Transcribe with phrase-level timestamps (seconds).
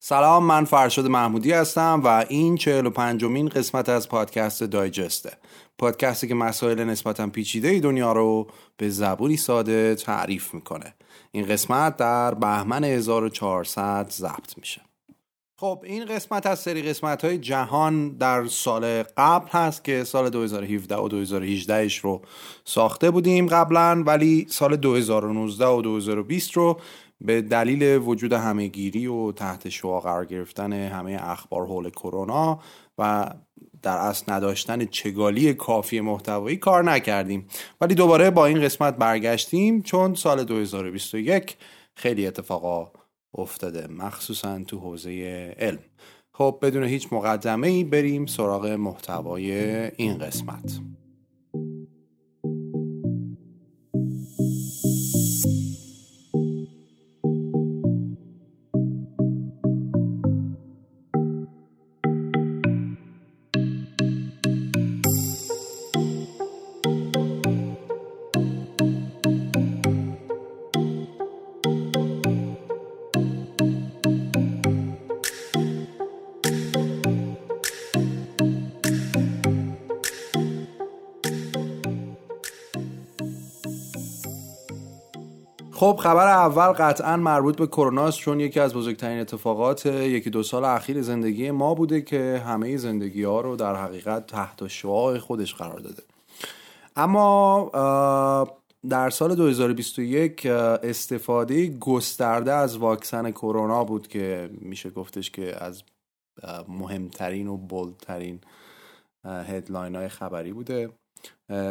[0.00, 5.32] سلام من فرشاد محمودی هستم و این 45 مین قسمت از پادکست دایجسته.
[5.78, 10.94] پادکستی که مسائل نسبتا پیچیده دنیا رو به زبونی ساده تعریف می‌کنه.
[11.32, 14.80] این قسمت در بهمن 1400 ضبط میشه.
[15.60, 20.96] خب این قسمت از سری قسمت های جهان در سال قبل هست که سال 2017
[20.96, 22.22] و 2018 رو
[22.64, 26.80] ساخته بودیم قبلا ولی سال 2019 و 2020 رو
[27.20, 32.60] به دلیل وجود همهگیری و تحت شعا قرار گرفتن همه اخبار حول کرونا
[32.98, 33.30] و
[33.82, 37.46] در اصل نداشتن چگالی کافی محتوایی کار نکردیم.
[37.80, 41.56] ولی دوباره با این قسمت برگشتیم چون سال 2021
[41.94, 42.92] خیلی اتفاقا
[43.34, 45.10] افتاده مخصوصا تو حوزه
[45.58, 45.78] علم.
[46.32, 49.52] خب بدون هیچ مقدمه ای بریم سراغ محتوای
[49.96, 50.80] این قسمت.
[85.88, 90.42] خب خبر اول قطعا مربوط به کرونا است چون یکی از بزرگترین اتفاقات یکی دو
[90.42, 95.54] سال اخیر زندگی ما بوده که همه زندگی ها رو در حقیقت تحت شعاع خودش
[95.54, 96.02] قرار داده.
[96.96, 97.70] اما
[98.88, 105.82] در سال 2021 استفاده گسترده از واکسن کرونا بود که میشه گفتش که از
[106.68, 108.40] مهمترین و بولدترین
[109.24, 110.90] هدلاین های خبری بوده.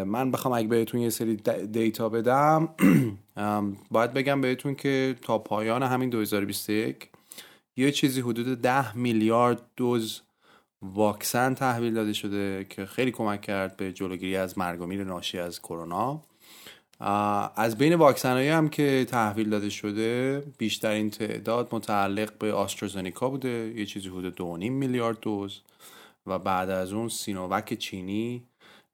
[0.06, 1.36] من بخوام اگه بهتون یه سری
[1.72, 2.70] دیتا بدم
[3.92, 7.10] باید بگم بهتون که تا پایان همین 2021
[7.78, 10.22] یه چیزی حدود 10 میلیارد دوز
[10.82, 15.40] واکسن تحویل داده شده که خیلی کمک کرد به جلوگیری از مرگ و میر ناشی
[15.40, 16.22] از کرونا.
[17.56, 23.86] از بین واکسن هم که تحویل داده شده بیشترین تعداد متعلق به آسترازنیکا بوده یه
[23.86, 25.62] چیزی حدود 2.5 میلیارد دوز
[26.26, 28.44] و بعد از اون سینووک چینی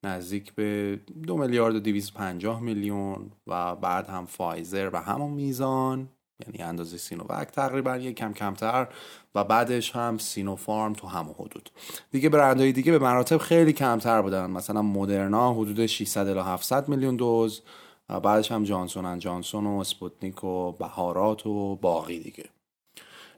[0.03, 6.09] نزدیک به دو میلیارد و 250 میلیون و بعد هم فایزر و همون میزان
[6.47, 8.87] یعنی اندازه سینووک تقریبا یک کم کمتر
[9.35, 11.69] و بعدش هم سینوفارم تو همون حدود.
[12.11, 14.51] دیگه برندهای دیگه به مراتب خیلی کمتر بودن.
[14.51, 17.61] مثلا مدرنا حدود 600 الی 700 میلیون دوز
[18.09, 22.45] و بعدش هم جانسون ان جانسون و اسپوتنیک و بهارات و باقی دیگه.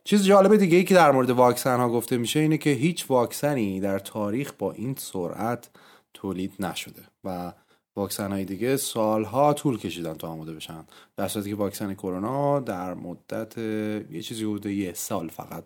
[0.04, 3.80] چیز جالب دیگه ای که در مورد واکسن ها گفته میشه اینه که هیچ واکسنی
[3.80, 5.70] در تاریخ با این سرعت
[6.16, 7.54] تولید نشده و
[7.96, 10.86] واکسن های دیگه سالها طول کشیدن تا آماده بشن.
[11.18, 15.64] در صورتی که واکسن کرونا در مدت یه چیزی حدود یه سال فقط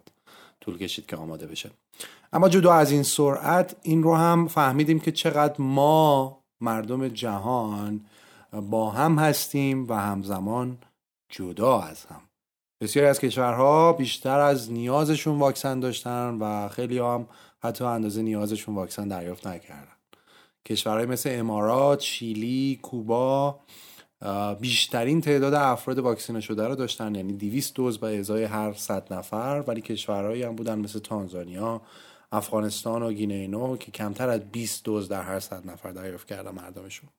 [0.61, 1.71] طول کشید که آماده بشه.
[2.33, 8.05] اما جدا از این سرعت این رو هم فهمیدیم که چقدر ما مردم جهان
[8.69, 10.77] با هم هستیم و همزمان
[11.29, 12.21] جدا از هم.
[12.81, 17.27] بسیاری از کشورها بیشتر از نیازشون واکسن داشتن و خیلی هم
[17.59, 19.98] حتی اندازه نیازشون واکسن دریافت نکردن.
[20.69, 23.59] کشورهای مثل امارات، شیلی، کوبا
[24.59, 27.15] بیشترین تعداد افراد واکسینه شده رو داشتن.
[27.15, 29.63] یعنی 200 دوز به ازای هر 100 نفر.
[29.67, 31.81] ولی کشورهایی هم بودن مثل تانزانیا،
[32.31, 37.09] افغانستان و گینه که کمتر از 20 دوز در هر 100 نفر دریافت کردن مردمشون.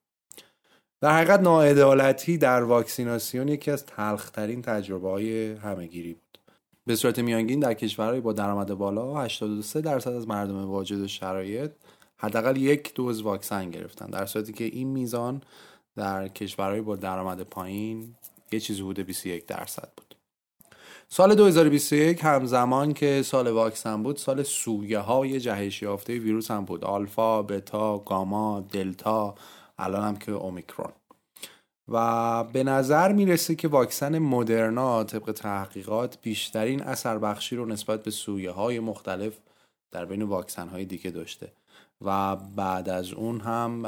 [1.00, 6.38] در حقیقت ناعدالتی در واکسیناسیون یکی از تلخترین تجربه های همهگیری بود.
[6.86, 11.70] به صورت میانگین در کشورهای با درآمد بالا 83 درصد از مردم واجد شرایط
[12.20, 14.06] حداقل یک دوز واکسن گرفتن.
[14.06, 15.42] در صورتی که این میزان
[15.96, 18.14] در کشورهای با درآمد پایین
[18.52, 20.14] یه چیزی حدود 21 درصد بود.
[21.08, 26.84] سال 2021 همزمان که سال واکسن بود سال سویه های جهش یافته ویروس هم بود.
[26.84, 29.34] آلفا، بتا، گاما، دلتا
[29.78, 30.92] الان هم که اومیکرون.
[31.88, 38.10] و به نظر می‌رسه که واکسن مدرنا طبق تحقیقات بیشترین اثر بخشی رو نسبت به
[38.10, 39.38] سویه های مختلف
[39.90, 41.52] در بین واکسن های دیگه داشته.
[42.00, 43.82] و بعد از اون هم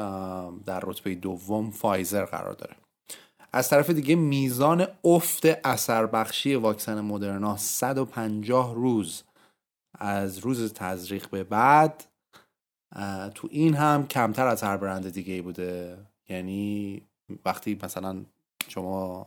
[0.66, 2.76] در رتبه دوم فایزر قرار داره.
[3.52, 9.22] از طرف دیگه میزان افت اثر بخشی واکسن مدرنا 150 روز.
[9.98, 12.04] از روز تزریق به بعد
[13.34, 15.98] تو این هم کمتر از هر برند دیگه بوده.
[16.28, 17.02] یعنی
[17.44, 18.24] وقتی مثلا
[18.68, 19.26] شما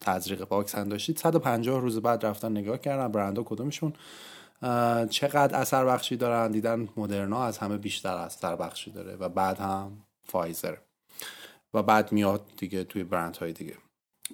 [0.00, 3.92] تزریق واکسن داشتید 150 روز بعد رفتن نگاه کردن برندها کدومشون.
[5.10, 10.04] چقدر اثر بخشی دارن؟ دیدن مدرنا از همه بیشتر اثر بخشی داره و بعد هم
[10.24, 10.76] فایزر.
[11.74, 13.76] و بعد میاد دیگه توی برند های دیگه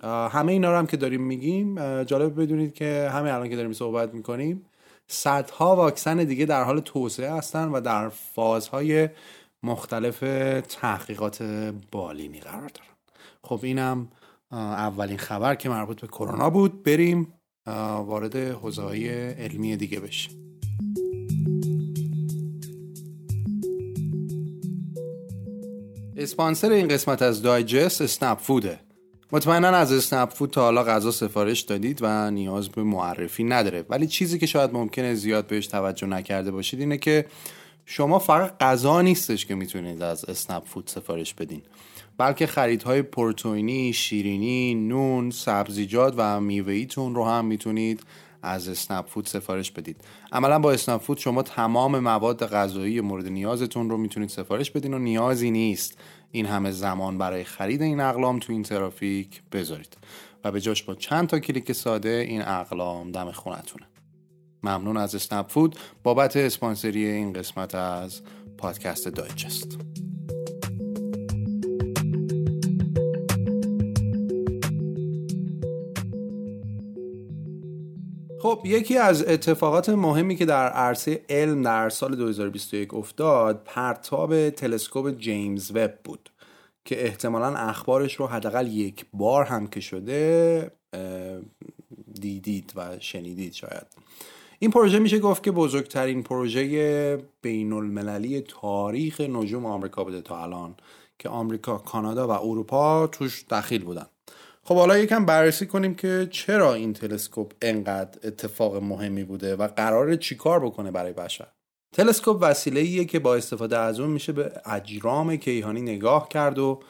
[0.02, 4.14] همه اینا رو هم که داریم میگیم جالب بدونید که همه الان که داریم صحبت
[4.14, 4.66] می‌کنیم
[5.08, 9.08] صدها واکسن دیگه در حال توسعه هستن و در فازهای
[9.62, 10.20] مختلف
[10.68, 11.42] تحقیقات
[11.92, 12.96] بالینی قرار دارن.
[13.42, 14.08] خب اینم
[14.52, 16.82] اولین خبر که مربوط به کرونا بود.
[16.82, 17.32] بریم
[17.66, 18.82] وارد حوزه
[19.38, 20.60] علمی دیگه بشیم.
[26.16, 28.80] اسپانسر این قسمت از دایجست اسنپ فوده.
[29.32, 33.84] مطمئنا از اسنپ فود تا حالا غذا سفارش دادید و نیاز به معرفی نداره.
[33.88, 37.26] ولی چیزی که شاید ممکنه زیاد بهش توجه نکرده باشید اینه که
[37.84, 41.62] شما فقط غذا نیستش که می‌تونید از اسنپ فود سفارش بدین.
[42.18, 48.02] بلکه خریدهای پروتئینی، شیرینی، نون، سبزیجات و میوهیتون رو هم می‌تونید
[48.42, 49.96] از اسنپ فود سفارش بدید.
[50.32, 54.98] عملا با اسنپ فود شما تمام مواد غذایی مورد نیازتون رو می‌تونید سفارش بدین و
[54.98, 55.98] نیازی نیست
[56.30, 59.96] این همه زمان برای خرید این اقلام تو این ترافیک بذارید.
[60.44, 63.86] و به جاش با چند تا کلیک ساده این اقلام دم خونتونه.
[64.62, 68.20] ممنون از اسنپ فود بابت اسپانسری این قسمت از
[68.58, 69.78] پادکست دایجست.
[78.44, 85.18] خب یکی از اتفاقات مهمی که در عرصه علم در سال 2021 افتاد پرتاب تلسکوپ
[85.18, 86.30] جیمز وب بود
[86.84, 90.70] که احتمالا اخبارش رو حداقل یک بار هم که شده
[92.20, 93.86] دیدید و شنیدید شاید.
[94.58, 100.74] این پروژه میشه گفت که بزرگترین پروژه بین المللی تاریخ نجوم آمریکا بوده تا الان
[101.18, 104.06] که آمریکا، کانادا و اروپا توش دخیل بودن.
[104.66, 110.16] خب حالا یکم بررسی کنیم که چرا این تلسکوپ انقدر اتفاق مهمی بوده و قرار
[110.16, 111.46] چیکار بکنه برای بشر؟
[111.92, 116.80] تلسکوپ وسیله ایه که با استفاده از اون میشه به اجرام کیهانی نگاه کرد و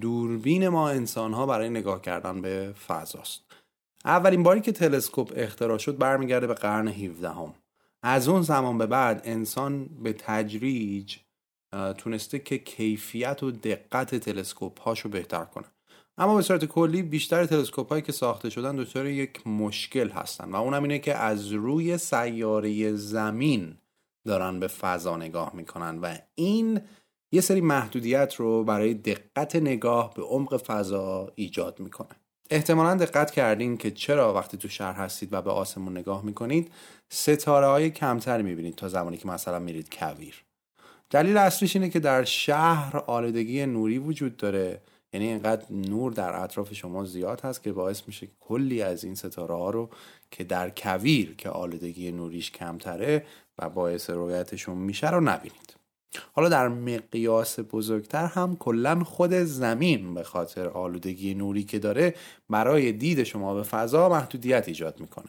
[0.00, 3.40] دوربین ما انسان ها برای نگاه کردن به فضاست.
[4.04, 7.54] اولین باری که تلسکوپ اختراع شد برمیگرده به قرن 17 هم.
[8.02, 11.16] از اون زمان به بعد انسان به تدریج
[11.98, 15.66] تونسته که کیفیت و دقت تلسکوپ هاشو بهتر کنه.
[16.18, 20.56] اما به صورت کلی بیشتر تلسکوپ هایی که ساخته شدن دچار یک مشکل هستن و
[20.56, 23.76] اونم اینه که از روی سیاره زمین
[24.26, 26.80] دارن به فضا نگاه می‌کنن و این
[27.32, 32.16] یه سری محدودیت رو برای دقت نگاه به عمق فضا ایجاد می‌کنه.
[32.50, 36.72] احتمالا دقت کردین که چرا وقتی تو شهر هستید و به آسمون نگاه می‌کنید
[37.08, 40.42] ستاره های کمتری می‌بینید تا زمانی که مثلا میرید کویر.
[41.10, 44.80] دلیل اصلیش اینه که در شهر آلودگی نوری وجود داره.
[45.16, 49.54] یعنی اینقدر نور در اطراف شما زیاد هست که باعث میشه کلی از این ستاره
[49.54, 49.90] ها رو
[50.30, 53.26] که در کویر که آلودگی نوریش کمتره
[53.58, 55.76] و باعث رویتشون میشه رو نبینید.
[56.32, 62.14] حالا در مقیاس بزرگتر هم کلا خود زمین به خاطر آلودگی نوری که داره
[62.50, 65.28] برای دید شما به فضا محدودیت ایجاد می‌کنه.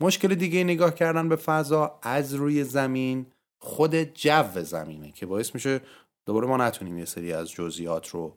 [0.00, 3.26] مشکل دیگه نگاه کردن به فضا از روی زمین
[3.58, 5.80] خود جو زمینه که باعث میشه
[6.26, 8.34] دوباره ما نتونیم یه سری از جزئیات رو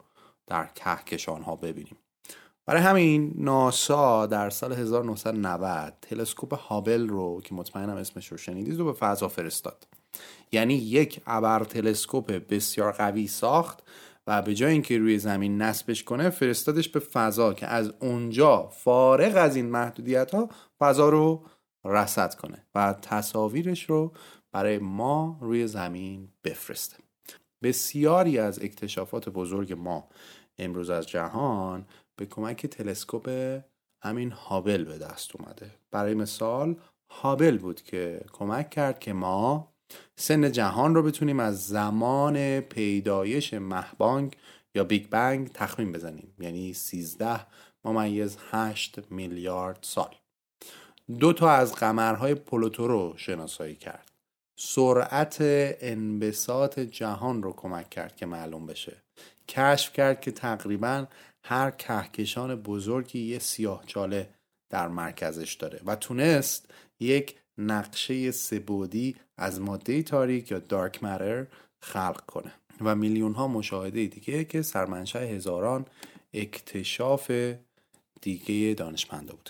[0.52, 1.98] در کهکشان ها ببینیم.
[2.66, 8.86] برای همین ناسا در سال 1990 تلسکوپ هابل رو که مطمئنم اسمش رو شنیدید رو
[8.86, 9.88] به فضا فرستاد.
[10.52, 13.84] یعنی یک ابر تلسکوپ بسیار قوی ساخت
[14.28, 19.34] و به جای اینکه روی زمین نصبش کنه فرستادش به فضا که از اونجا فارغ
[19.38, 20.50] از این محدودیت ها
[20.80, 21.46] فضا رو
[21.86, 24.14] رصد کنه و تصاویرش رو
[24.52, 26.98] برای ما روی زمین بفرسته.
[27.64, 30.10] بسیاری از اکتشافات بزرگ ما
[30.58, 33.30] امروز از جهان به کمک تلسکوپ
[34.04, 35.72] همین هابل به دست اومده.
[35.92, 36.76] برای مثال
[37.12, 39.74] هابل بود که کمک کرد که ما
[40.16, 44.36] سن جهان رو بتونیم از زمان پیدایش مهبانگ
[44.76, 46.34] یا بیگ بنگ تخمین بزنیم.
[46.40, 47.48] یعنی 13
[47.86, 50.16] ممیز 8 میلیارد سال.
[51.20, 54.12] دو تا از قمرهای پلوتو رو شناسایی کرد.
[54.56, 55.38] سرعت
[55.82, 59.04] انبساط جهان رو کمک کرد که معلوم بشه.
[59.52, 61.06] کشف کرد که تقریبا
[61.44, 64.30] هر کهکشان بزرگی یه سیاه چاله
[64.70, 71.48] در مرکزش داره و تونست یک نقشه سبودی از ماده تاریک یا دارک ماتر
[71.82, 75.86] خلق کنه و میلیون ها مشاهده دیگه که سرمنشأ هزاران
[76.34, 77.32] اکتشاف
[78.22, 79.50] دیگه دانشمنده بود.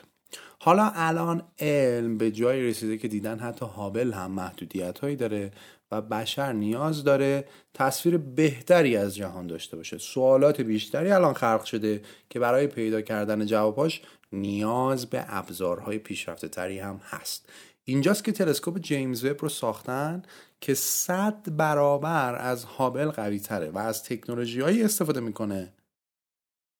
[0.60, 5.51] حالا الان علم به جای رسیده که دیدن حتی هابل هم محدودیت هایی داره
[5.91, 9.98] و بشر نیاز داره تصویر بهتری از جهان داشته باشه.
[9.98, 16.79] سوالات بیشتری الان خلق شده که برای پیدا کردن جواباش نیاز به ابزارهای پیشرفته تری
[16.79, 17.50] هم هست.
[17.83, 20.24] اینجاست که تلسکوپ جیمز وب رو ساختن
[20.62, 25.74] که صد برابر از هابل قوی تره و از تکنولوژی استفاده می‌کنه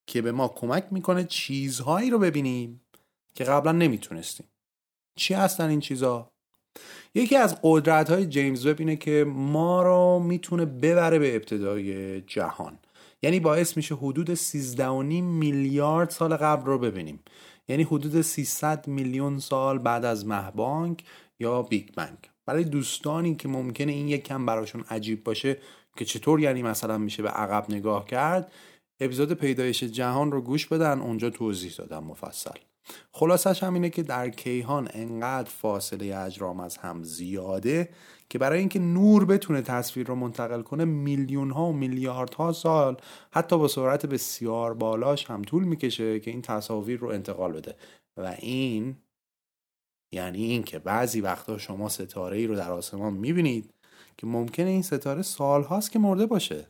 [0.08, 2.82] که به ما کمک می‌کنه چیزهایی رو ببینیم
[3.36, 4.48] که قبلا نمی‌تونستیم.
[5.16, 6.32] چی هستن این چیزها؟
[7.16, 12.80] یکی از قدرت های جیمز وب اینه که ما رو می‌تونه ببره به ابتدای جهان.
[13.22, 14.80] یعنی باعث میشه حدود 13.5
[15.22, 17.20] میلیارد سال قبل رو ببینیم.
[17.68, 21.04] یعنی حدود 300 میلیون سال بعد از مهبانگ
[21.40, 25.58] یا بیگ بنگ برای دوستانی که ممکنه این یک کم براشون عجیب باشه
[25.98, 28.52] که چطور یعنی مثلا میشه به عقب نگاه کرد
[29.00, 32.60] اپیزود پیدایش جهان رو گوش بدن اونجا توضیح دادم مفصل.
[33.12, 37.90] خلاصش هم اینه که در کیهان انقدر فاصله اجرام از هم زیاده
[38.30, 42.98] که برای اینکه نور بتونه تصویر رو منتقل کنه میلیون ها و میلیاردها سال
[43.32, 47.76] حتی با سرعت بسیار بالاش هم طول می‌کشه که این تصاویر رو انتقال بده.
[48.18, 48.96] و این
[50.14, 53.74] یعنی این که بعضی وقتا شما ستاره ای رو در آسمان می‌بینید
[54.18, 56.68] که ممکنه این ستاره سال هاست که مرده باشه.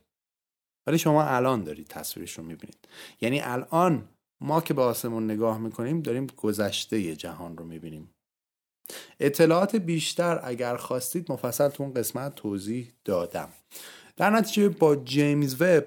[0.88, 2.88] ولی شما الان دارید تصویرش رو می‌بینید.
[3.22, 4.10] یعنی الان
[4.42, 8.14] ما که به آسمون نگاه می‌کنیم داریم گذشته جهان رو می‌بینیم.
[9.20, 13.50] اطلاعات بیشتر اگر خواستید مفصل تو اون قسمت توضیح دادم.
[14.18, 15.86] در نتیجه با جیمز وب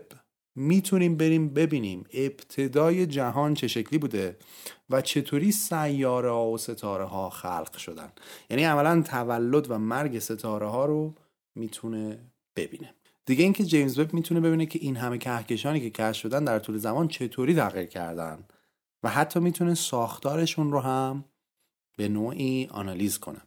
[0.57, 4.37] می‌تونیم بریم ببینیم ابتدای جهان چه شکلی بوده
[4.91, 8.13] و چطوری سیاره ها و ستاره ها خلق شدن.
[8.51, 11.15] یعنی عملا تولد و مرگ ستاره ها رو
[11.55, 12.19] می‌تونه
[12.57, 12.95] ببینه.
[13.27, 16.77] دیگه اینکه جیمز وب می‌تونه ببینه که این همه کهکشانی که کشف شدن در طول
[16.77, 18.45] زمان چطوری تغییر کردن
[19.03, 21.25] و حتی می‌تونه ساختارشون رو هم
[21.97, 23.41] به نوعی آنالیز کنه.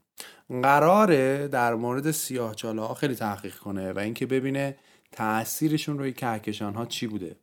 [0.64, 4.78] قراره در مورد سیاهچاله ها خیلی تحقیق کنه و اینکه ببینه
[5.12, 7.36] تاثیرشون روی کهکشان ها چی بوده.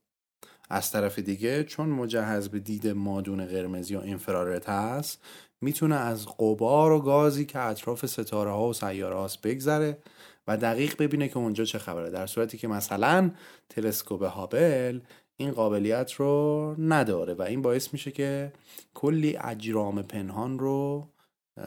[0.70, 5.22] از طرف دیگه چون مجهز به دید مادون قرمز یا انفرارت هست
[5.60, 9.98] می‌تونه از قبار و گازی که اطراف ستاره ها و سیاره هاست بگذره
[10.48, 12.10] و دقیق ببینه که اونجا چه خبره.
[12.10, 13.30] در صورتی که مثلا
[13.68, 15.00] تلسکوپ هابل
[15.36, 18.52] این قابلیت رو نداره و این باعث میشه که
[18.94, 21.08] کلی اجرام پنهان رو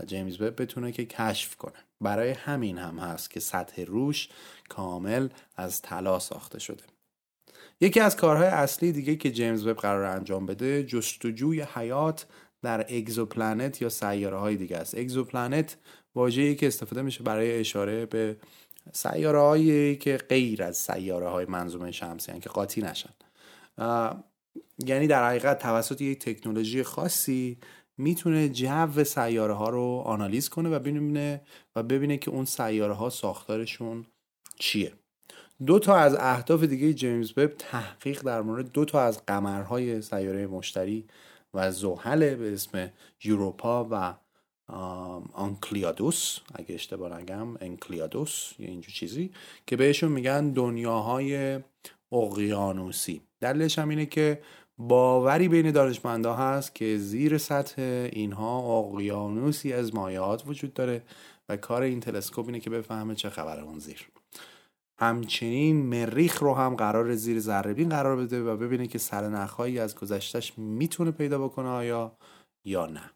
[0.05, 1.73] جیمز وب بتونه که کشف کنه.
[2.01, 4.29] برای همین هم هست که سطح روش
[4.69, 6.83] کامل از طلا ساخته شده.
[7.81, 12.25] یکی از کارهای اصلی دیگه که جیمز وب قرار انجام بده جستجوی حیات
[12.61, 14.97] در exoplanet یا سیاره های دیگه است.
[14.97, 15.77] exoplanet
[16.15, 18.37] واژه‌ای که استفاده میشه برای اشاره به
[18.93, 23.09] سیاره هایی که غیر از سیاره های منظومه شمسی که قاطی نشن.
[24.85, 27.57] یعنی در حقیقت توسط یک تکنولوژی خاصی
[27.97, 31.41] می‌تونه جو سیاره ها رو آنالیز کنه و ببینه
[31.75, 34.05] و ببینه که اون سیاره ها ساختارشون
[34.59, 34.93] چیه.
[35.65, 40.47] دو تا از اهداف دیگه جیمز وب تحقیق در مورد دو تا از قمرهای سیاره
[40.47, 41.07] مشتری
[41.53, 42.89] و زحل به اسم
[43.23, 44.15] یوروپا و
[45.33, 49.31] آنکلیادوس اگه اشتباه نگم انکلیادوس یا اینجور چیزی
[49.67, 51.59] که بهشون میگن دنیاهای
[52.11, 53.21] اقیانوسی.
[53.39, 54.41] دلیلش هم اینه که
[54.77, 57.81] باوری بین دانشمندا هست که زیر سطح
[58.11, 61.03] اینها اقیانوسی از مایعات وجود داره
[61.49, 64.07] و کار این تلسکوپ اینه که بفهمه چه خبره اون زیر.
[64.99, 70.57] همچنین مریخ رو هم قرار زیر ذره قرار بده و ببینه که سرنخهایی از گذشتش
[70.57, 72.17] می‌تونه پیدا بکنه آیا
[72.65, 73.11] یا نه.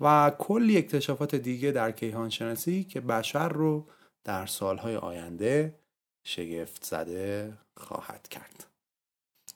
[0.00, 3.86] و کلی اکتشافات دیگه در کیهان شناسی که بشر رو
[4.24, 5.74] در سالهای آینده
[6.26, 8.66] شگفت زده خواهد کرد.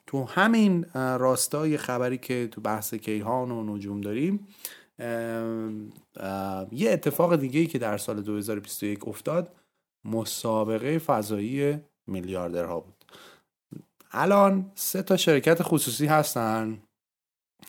[0.07, 4.49] تو همین راستای خبری که تو بحث کیهان و نجوم داریم
[6.73, 9.57] یه اتفاق دیگه که در سال 2021 افتاد
[10.05, 13.05] مسابقه فضایی میلیاردرها بود.
[14.13, 16.83] الان سه تا شرکت خصوصی هستن.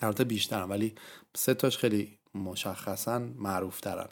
[0.02, 0.96] البته بیشترن ولی
[1.36, 4.10] سه تاش خیلی مشخصا معروف ترن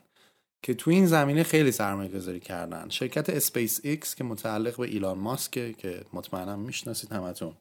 [0.63, 2.89] که تو این زمینه خیلی سرمایه گذاری کردن.
[2.89, 7.53] شرکت اسپیس ایکس که متعلق به ایلان ماسکه که مطمئنا می‌شناسید همتون.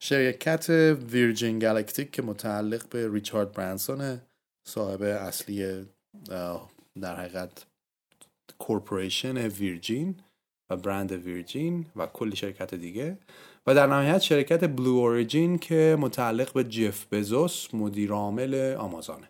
[0.00, 0.70] شرکت
[1.10, 4.20] ویرجین گالکتیک که متعلق به ریچارد برانسون
[4.68, 5.86] صاحب اصلی
[7.00, 7.66] در حقیقت
[8.58, 10.20] corporation ویرجین
[10.70, 13.18] و برند ویرجین و کلی شرکت دیگه.
[13.66, 19.28] و در نهایت شرکت بلو اوریجین که متعلق به جف بزوس مدیر عامل آمازونه.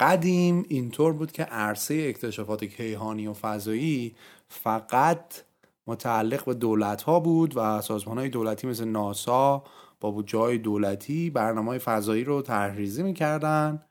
[0.00, 4.16] قدیم اینطور بود که عرصه اکتشافات کیهانی و فضایی
[4.48, 5.42] فقط
[5.86, 9.64] متعلق به دولت ها بود و سازمان های دولتی مثل ناسا
[10.00, 13.82] با جای دولتی برنامه های فضایی رو تحریزی می‌کردن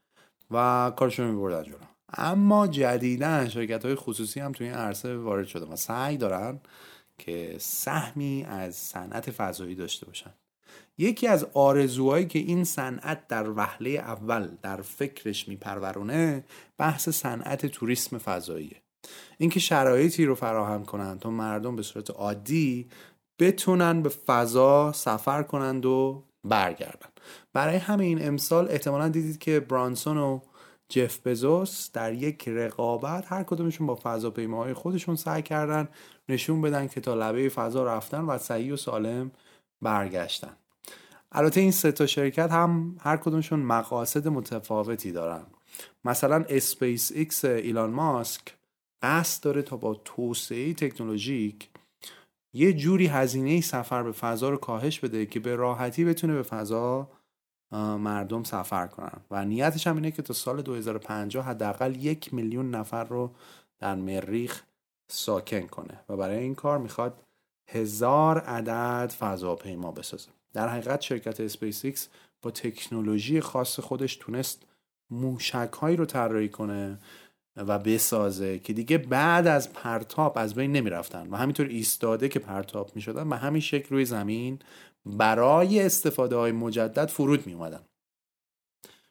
[0.51, 1.75] و کارشون میبردن جلو.
[2.13, 6.59] اما جدیدا شرکت های خصوصی هم توی این عرصه وارد شده و سعی دارن
[7.17, 10.33] که سهمی از صنعت فضایی داشته باشن.
[10.97, 16.43] یکی از آرزوهایی که این صنعت در وهله اول در فکرش میپرورونه
[16.77, 18.81] بحث صنعت توریسم فضاییه.
[19.37, 22.89] اینکه شرایطی رو فراهم کنند تا مردم به صورت عادی
[23.39, 27.09] بتونن به فضا سفر کنند و برگردن.
[27.53, 30.39] برای همین امسال احتمالا دیدید که برانسون و
[30.89, 35.87] جف بزوس در یک رقابت هر کدومشون با فضاپیماهای خودشون سعی کردن
[36.29, 39.31] نشون بدن که تا لبه فضا رفتن و صحیح و سالم
[39.81, 40.57] برگشتن.
[41.37, 45.45] البته این سه تا شرکت هم هر کدومشون مقاصد متفاوتی دارن.
[46.05, 48.41] مثلا اسپیس ایکس ایلان ماسک
[49.01, 51.69] قصد داره تا با توسعه تکنولوژیک
[52.53, 57.07] یه جوری هزینه سفر به فضا رو کاهش بده که به راحتی بتونه به فضا
[57.71, 59.21] مردم سفر کنن.
[59.31, 63.31] و نیتش هم اینه که تا سال 2050 حداقل یک میلیون نفر رو
[63.79, 64.63] در مریخ
[65.11, 67.23] ساکن کنه و برای این کار می‌خواد
[67.71, 70.29] هزار عدد فضاپیما بسازه.
[70.55, 72.09] در حقیقت شرکت اسپیس ایکس
[72.41, 74.63] با تکنولوژی خاص خودش تونست
[75.09, 76.99] موشک هایی رو طراحی کنه
[77.55, 82.91] و بسازه که دیگه بعد از پرتاب از بین نمی‌رفتن و همینطور ایستاده که پرتاب
[82.95, 84.59] می شدن و همین شکل روی زمین
[85.05, 87.81] برای استفاده های مجدد فرود می اومدن.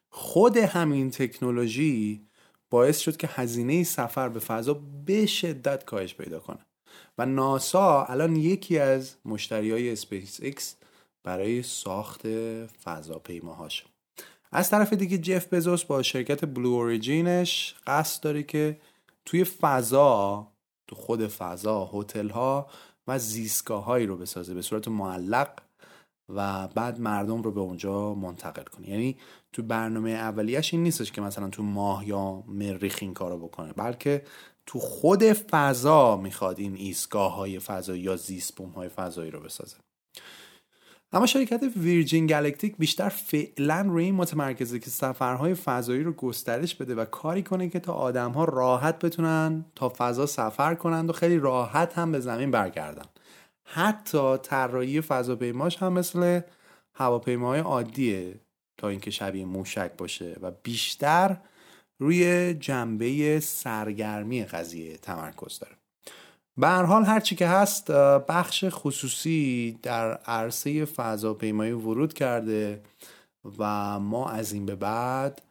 [0.09, 2.27] خود همین تکنولوژی
[2.69, 4.73] باعث شد که هزینه سفر به فضا
[5.05, 6.65] به شدت کاهش پیدا کنه
[7.17, 10.75] و ناسا الان یکی از مشتری های اسپیس ایکس
[11.25, 12.27] برای ساخت
[12.83, 13.83] فضاپیماهاشه
[14.51, 18.79] از طرف دیگه جف بزوس با شرکت بلو اوریجینش قصد داره که
[19.25, 20.47] توی فضا
[20.87, 22.67] تو خود فضا هتل ها
[23.07, 25.49] و زیستگاه هایی رو بسازه به صورت معلق
[26.29, 28.89] و بعد مردم رو به اونجا منتقل کنه.
[28.89, 29.17] یعنی
[29.53, 34.25] تو برنامه اولیش این نیستش که مثلا تو ماه یا مریخ این کارو بکنه بلکه
[34.65, 39.77] تو خود فضا می‌خواد این ایستگاه های فضایی یا زیست های فضایی رو بسازه.
[41.15, 46.95] اما شرکت ویرجین گالکتیک بیشتر فعلا روی این متمرکزه که سفرهای فضایی رو گسترش بده
[46.95, 51.97] و کاری کنه که تا آدمها راحت بتونن تا فضا سفر کنند و خیلی راحت
[51.97, 53.05] هم به زمین برگردن.
[53.63, 56.41] حتی طراحی فضاپیماش هم مثل
[56.93, 58.39] هواپیماهای عادیه
[58.77, 61.37] تا اینکه شبیه موشک باشه و بیشتر
[61.99, 65.75] روی جنبه سرگرمی قضیه تمرکز داره.
[66.57, 67.91] به هر حال هر چی که هست
[68.27, 72.81] بخش خصوصی در عرصه فضاپیمایی ورود کرده
[73.59, 75.41] و ما از این به بعد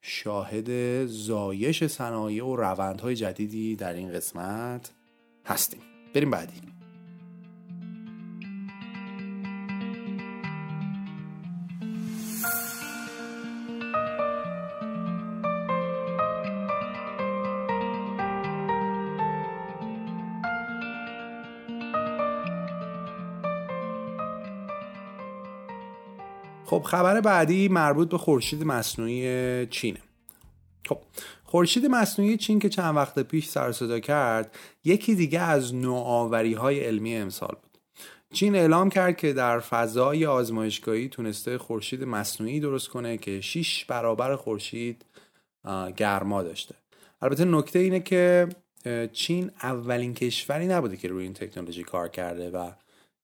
[0.00, 4.90] شاهد زایش صنایع و روندهای جدیدی در این قسمت
[5.46, 5.80] هستیم.
[6.14, 6.71] بریم بعدی.
[26.72, 29.98] خب خبر بعدی مربوط به خورشید مصنوعی چینه.
[30.88, 30.98] خب
[31.44, 36.80] خورشید مصنوعی چین که چند وقت پیش سر صدا کرد یکی دیگه از نوآوری های
[36.80, 37.78] علمی امسال بود.
[38.32, 44.36] چین اعلام کرد که در فضای آزمایشگاهی تونسته خورشید مصنوعی درست کنه که 6 برابر
[44.36, 45.04] خورشید
[45.96, 46.74] گرما داشته.
[47.22, 48.48] البته نکته اینه که
[49.12, 52.70] چین اولین کشوری نبوده که روی این تکنولوژی کار کرده و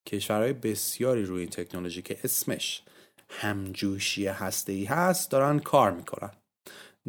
[0.07, 2.83] کشورهای بسیاری روی این تکنولوژی که اسمش
[3.31, 6.31] همجوشی هسته ای هست دارن کار می‌کنن.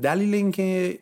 [0.02, 1.00] دلیل اینکه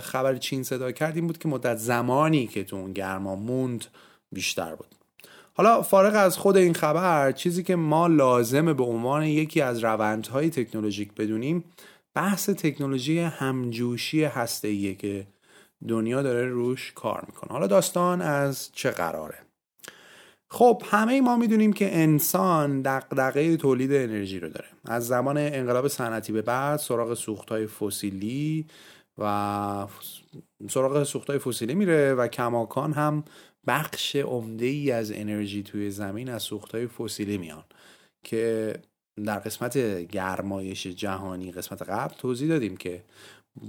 [0.00, 3.84] خبر چین صدا کرد این بود که مدت زمانی که تو اون گرما موند
[4.32, 4.94] بیشتر بود.
[5.54, 10.50] حالا فارغ از خود این خبر چیزی که ما لازمه به عنوان یکی از روندهای
[10.50, 11.64] تکنولوژیک بدونیم
[12.14, 15.26] بحث تکنولوژی همجوشی هسته که
[15.88, 17.52] دنیا داره روش کار می‌کنه.
[17.52, 19.45] حالا داستان از چه قراره؟
[20.48, 24.68] خب همه ما می‌دونیم که انسان دقدقه تولید انرژی رو داره.
[24.84, 28.66] از زمان انقلاب صنعتی به بعد سراغ سوختهای فسیلی
[29.18, 29.86] و
[30.70, 33.24] سراغ سوختهای فسیلی میره و کماکان هم
[33.66, 37.64] بخش عمده ای از انرژی توی زمین از سوختهای فسیلی میان
[38.24, 38.74] که
[39.24, 43.04] در قسمت گرمایش جهانی قسمت قبل توضیح دادیم که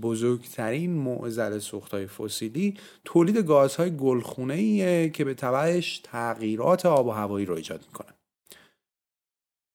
[0.02, 7.45] بزرگترین معضل سوختهای فسیلی تولید گازهای گلخونه ایه که به تبعش تغییرات آب و هوایی
[7.45, 8.13] رو ایجاد می‌کنه.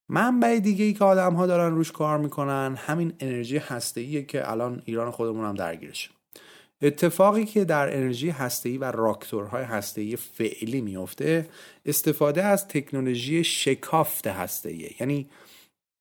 [0.09, 4.83] منبع دیگه ای که آدم ها دارن روش کار می‌کنن همین انرژی هسته که الان
[4.85, 6.11] ایران خودمون هم درگیرش
[6.83, 11.49] اتفاقی که در انرژی هسته‌ای و راکتورهای هسته‌ای فعلی میفته
[11.87, 15.29] استفاده از تکنولوژی شکافت هسته‌ای یعنی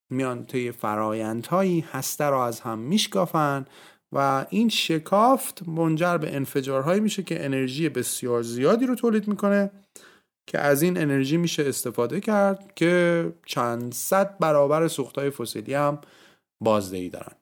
[0.09, 3.65] میان طی فرایندهایی هسته را از هم میشکافن
[4.13, 9.71] و این شکافت منجر به انفجارهایی میشه که انرژی بسیار زیادی رو تولید می‌کنه
[10.47, 16.01] که از این انرژی میشه استفاده کرد که چند صد برابر سوختهای فسیلی هم
[16.63, 17.35] بازدهی دارن.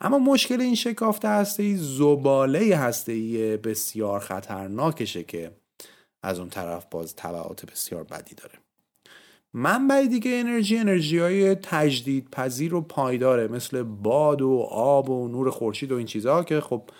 [0.00, 5.56] اما مشکل این شکافت هسته زباله هسته بسیار خطرناکشه که
[6.22, 8.65] از اون طرف باز تبعات بسیار بدی داره.
[9.54, 15.50] منبع دیگه انرژی انرژی های تجدید پذیر و پایداره مثل باد و آب و نور
[15.50, 16.90] خورشید و این چیزها که خب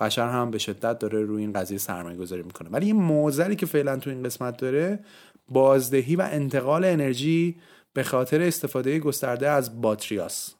[0.00, 2.68] بشر هم به شدت داره روی این قضیه سرمایه گذاری می‌کنه.
[2.68, 5.04] ولی این موزلی که فعلا تو این قسمت داره
[5.48, 7.56] بازدهی و انتقال انرژی
[7.92, 10.54] به خاطر استفاده گسترده از باتریاس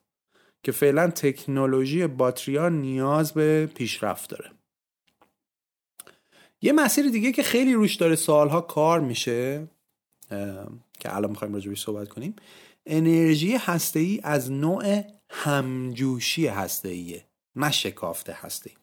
[0.63, 4.51] که فعلا تکنولوژی باتریا نیاز به پیشرفت داره.
[6.61, 9.67] یه مسیر دیگه که خیلی روش داره سالها کار میشه
[10.99, 12.35] که الان می‌خوایم راجبش صحبت کنیم.
[12.85, 13.59] انرژی
[13.95, 16.47] ای از نوع همجوشی
[16.83, 18.75] ایه نه شکافت هسته ای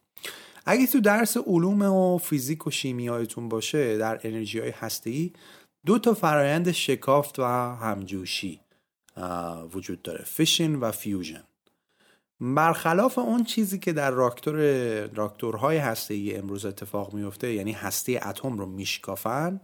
[0.65, 4.73] اگه تو درس علوم و فیزیک و شیمیایتون باشه در انرژی های
[5.05, 5.33] ای
[5.85, 7.43] دو تا فرایند شکافت و
[7.75, 8.59] همجوشی
[9.73, 11.43] وجود داره fission و fusion
[12.39, 14.57] برخلاف اون چیزی که در راکتور
[15.07, 19.61] راکتورهای ای امروز اتفاق میفته یعنی هسته اتم رو میشکافن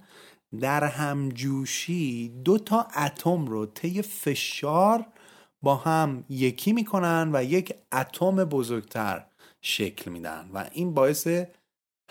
[0.60, 5.06] در همجوشی دو تا اتم رو طی فشار
[5.62, 9.26] با هم یکی می‌کنن و یک اتم بزرگتر
[9.62, 11.28] شکل میدن و این باعث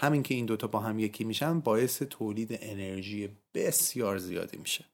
[0.01, 4.85] همین که این دوتا با هم یکی میشن باعث تولید انرژی بسیار زیادی میشه.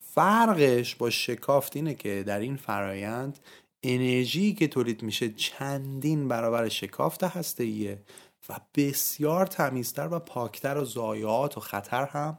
[0.00, 3.38] فرقش با شکافت اینه که در این فرایند
[3.82, 8.02] انرژی که تولید میشه چندین برابر شکافت هسته‌ایه
[8.48, 12.38] و بسیار تمیزتر و پاکتر و ضایعات و خطر هم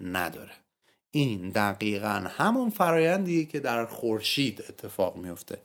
[0.00, 0.52] نداره.
[1.10, 5.58] این دقیقا همون فرایندیه که در خورشید اتفاق میفته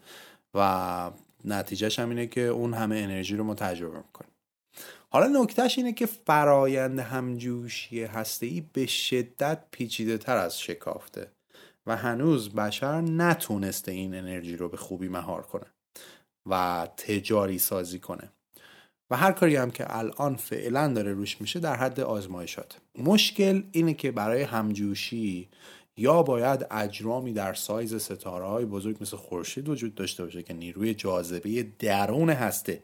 [0.54, 1.12] و
[1.46, 4.32] نتیجهش هم اینه که اون همه انرژی رو ما تجربه می‌کنیم.
[5.10, 11.32] حالا نکتهش اینه که فرایند همجوشی هسته‌ای به شدت پیچیده تر از شکافته
[11.86, 15.66] و هنوز بشر نتونسته این انرژی رو به خوبی مهار کنه
[16.50, 18.32] و تجاری سازی کنه.
[19.12, 22.78] و هر کاری هم که الان فعلا داره روش میشه در حد آزمایشات.
[22.98, 25.50] مشکل اینه که برای همجوشی
[25.98, 30.94] یا باید اجرامی در سایز ستاره های بزرگ مثل خورشید وجود داشته باشه که نیروی
[30.94, 32.82] جاذبه درون هسته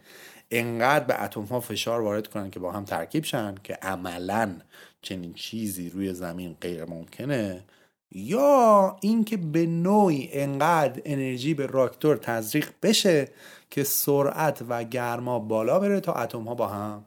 [0.51, 4.55] انقدر به اتم ها فشار وارد کنن که با هم ترکیب شن که عملا
[5.01, 7.63] چنین چیزی روی زمین غیر ممکنه
[8.11, 13.27] یا اینکه به نوعی انقدر انرژی به راکتور تزریق بشه
[13.75, 17.05] که سرعت و گرما بالا بره تا اتم ها با هم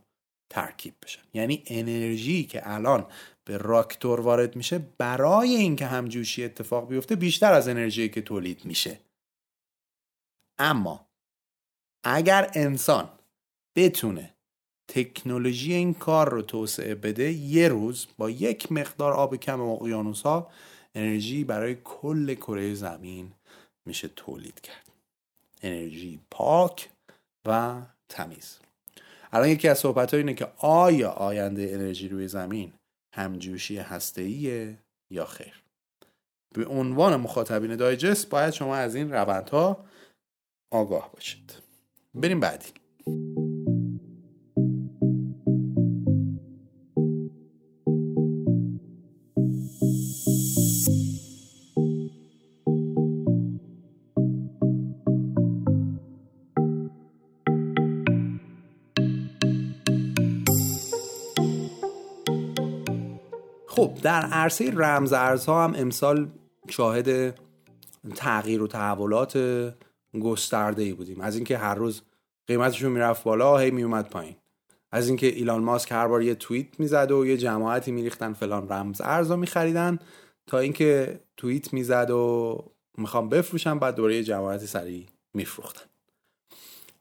[0.50, 1.22] ترکیب بشن.
[1.34, 3.06] یعنی انرژی که الان
[3.44, 9.00] به راکتور وارد میشه برای اینکه همجوشی اتفاق بیفته بیشتر از انرژی که تولید میشه.
[10.58, 11.08] اما
[12.04, 13.10] اگر انسان
[13.76, 14.34] بتونه
[14.88, 20.50] تکنولوژی این کار رو توسعه بده یه روز با یک مقدار آب کم اقیانوس ها
[20.94, 23.32] انرژی برای کل کره زمین
[23.86, 24.87] میشه تولید کرد.
[25.62, 26.90] انرژی پاک
[27.48, 28.58] و تمیز.
[29.32, 32.72] الان یکی از صحبت اینه که آیا آینده انرژی روی زمین
[33.14, 34.78] همجوشی هسته‌ایه
[35.12, 35.62] یا خیر؟
[36.54, 39.84] به عنوان مخاطبین دایجست باید شما از این روندها
[40.72, 41.54] آگاه باشید.
[42.14, 42.68] بریم بعدی.
[64.02, 66.28] در عرصه رمز ارزها هم امسال
[66.68, 67.38] شاهد
[68.14, 69.38] تغییر و تحولات
[70.22, 71.20] گسترده ای بودیم.
[71.20, 72.02] از اینکه هر روز
[72.46, 74.36] قیمتشون می‌رفت بالا هی میومد پایین.
[74.92, 79.00] از اینکه ایلان ماسک هر بار یه توییت می‌زد و یه جماعتی میریختن فلان رمز
[79.00, 79.98] ارزا میخریدن
[80.46, 82.64] تا اینکه توییت می‌زد و
[82.98, 85.84] می‌خوام بفروشم بعد دوباره یه جماعتی سریع میفروختن.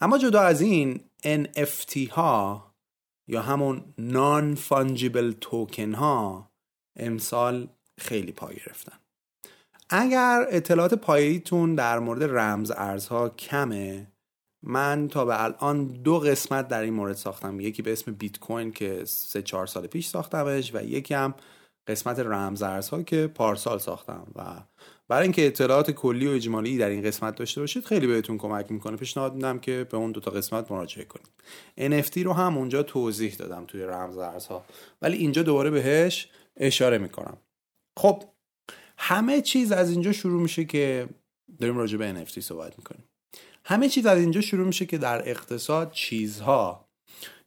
[0.02, 2.68] اما جدا از این NFT ها
[3.28, 6.47] یا همون نان فانجیبل توکن ها
[6.98, 8.98] امسال خیلی پا گرفتن.
[9.90, 14.08] اگر اطلاعات پاییتون در مورد رمز ارزها کمه
[14.64, 17.60] من تا به الان دو قسمت در این مورد ساختم.
[17.60, 21.34] یکی به اسم بیت کوین که سه چهار سال پیش ساختمش و یکی هم
[21.88, 24.28] قسمت رمز ارزها که پارسال ساختم.
[24.36, 24.44] و
[25.08, 28.98] برای اینکه اطلاعات کلی و اجمالی در این قسمت داشته باشید خیلی بهتون کمک می‌کنه.
[28.98, 31.30] پیشنهاد میدم که به اون دوتا قسمت مراجعه کنید.
[31.78, 34.66] NFT رو هم اونجا توضیح دادم توی رمز ارزها.
[35.02, 37.38] ولی اینجا دوباره بهش اشاره می‌کنم.
[37.98, 38.24] خب
[38.98, 41.10] همه چیز از اینجا شروع میشه که
[41.60, 43.04] داریم راجع به NFT صحبت می‌کنیم.
[43.64, 46.90] همه چیز از اینجا شروع میشه که در اقتصاد چیزها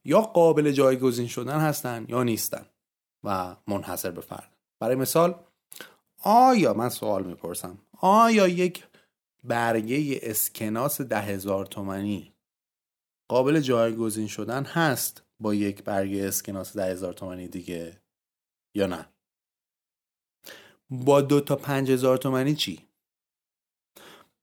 [0.04, 2.66] یا قابل جایگزین شدن هستن یا نیستن
[3.24, 4.56] و منحصر به فرد.
[4.80, 5.44] برای مثال
[6.22, 8.84] آیا من سوال می‌پرسم آیا یک
[9.44, 12.32] برگه اسکناس ده هزار تومنی
[13.28, 18.00] قابل جایگزین شدن هست با یک برگه اسکناس ده هزار تومنی دیگه؟
[18.74, 19.08] یا نه؟
[20.90, 22.88] با دو تا پنج هزار تومنی چی؟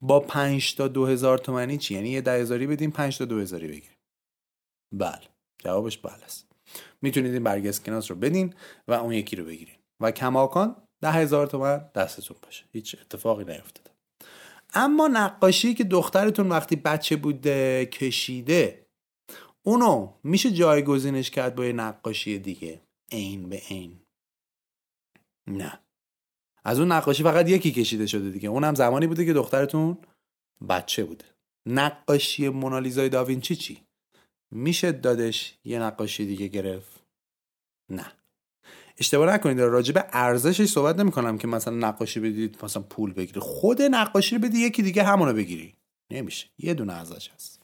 [0.02, 3.40] با پنج تا دو هزار تومنی چی؟ یعنی یه ده هزاری بدیم پنج تا دو
[3.40, 3.98] هزاری بگیریم.
[4.94, 5.22] بله.
[5.58, 6.52] جوابش بله است.
[7.02, 8.54] می‌تونید این برگ اسکناس رو بدین
[8.88, 9.76] و اون یکی رو بگیرین.
[10.02, 12.66] و کماکان ده هزار تومن دستتون باشه.
[12.72, 13.92] هیچ اتفاقی نیفتاده.
[14.74, 18.88] اما نقاشی که دخترتون وقتی بچه بوده کشیده
[19.66, 22.82] اونو میشه جایگزینش کرد با یه نقاشی دیگه.
[23.12, 24.00] عین به عین.
[25.48, 25.80] نه.
[26.64, 28.50] از اون نقاشی فقط یکی کشیده شده دیگه.
[28.50, 29.98] اونم زمانی بوده که دخترتون
[30.70, 31.26] بچه بوده.
[31.66, 33.82] نقاشی مونالیزای داوینچی چی؟
[34.52, 37.04] میشه دادش یه نقاشی دیگه گرفت؟
[37.90, 38.12] نه.
[38.98, 43.40] اشتباه نکنید راجع به ارزشش صحبت نمی کنم که مثلا نقاشی بدید مثلا پول بگیری
[43.40, 45.76] خود نقاشی رو بدی یکی دیگه همونو بگیری.
[46.12, 46.48] نمیشه.
[46.58, 47.62] یه دونه ازش هست.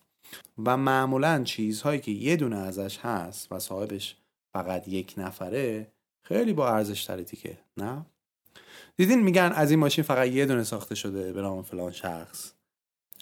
[0.65, 4.15] و معمولا چیزهایی که یه دونه ازش هست و صاحبش
[4.53, 5.87] فقط یک نفره
[6.23, 8.05] خیلی با ارزش تره دیگه نه؟
[8.97, 12.53] دیدین میگن از این ماشین فقط یه دونه ساخته شده به نام فلان شخص.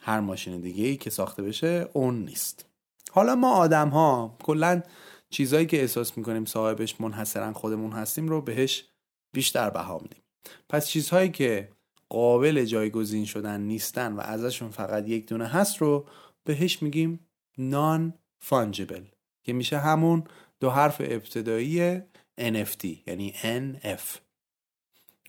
[0.01, 2.65] هر ماشین دیگه ای که ساخته بشه اون نیست.
[3.11, 4.81] حالا ما آدم ها کلا
[5.29, 8.85] چیزهایی که احساس می‌کنیم صاحبش منحصرا خودمون هستیم رو بهش
[9.33, 10.21] بیشتر بها میدیم.
[10.69, 11.69] پس چیزهایی که
[12.09, 16.05] قابل جایگزین شدن نیستن و ازشون فقط یک دونه هست رو
[16.43, 19.03] بهش میگیم نان فانجبل
[19.43, 20.23] که میشه همون
[20.59, 22.01] دو حرف ابتدایی
[22.41, 24.01] NFT یعنی NF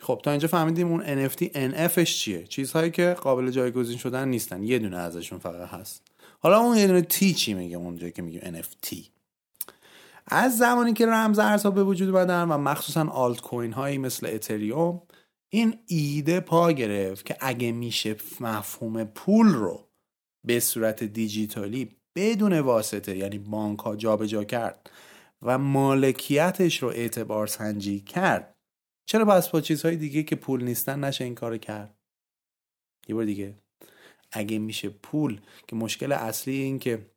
[0.01, 4.62] خب تا اینجا فهمیدیم اون NFT NFش چیه؟ چیزهایی که قابل جایگزین شدن نیستن.
[4.62, 6.03] یه دونه ازشون فقط هست.
[6.38, 8.96] حالا اون یه دونه T چی میگه؟ اونجا که میگه NFT
[10.27, 15.03] از زمانی که رمز ارزها به وجود اومدن و مخصوصا آلت کوین هایی مثل اتریوم
[15.48, 19.88] این ایده پا گرفت که اگه میشه مفهوم پول رو
[20.44, 24.90] به صورت دیجیتالی بدون واسطه یعنی بانک ها جابجا کرد
[25.42, 28.55] و مالکیتش رو اعتبار سنجی کرد.
[29.09, 31.94] چرا پس با چیزهای دیگه که پول نیستن نشه این کار کرد؟
[33.09, 33.55] یه بار دیگه
[34.33, 37.11] اگه میشه پول که مشکل اصلی این که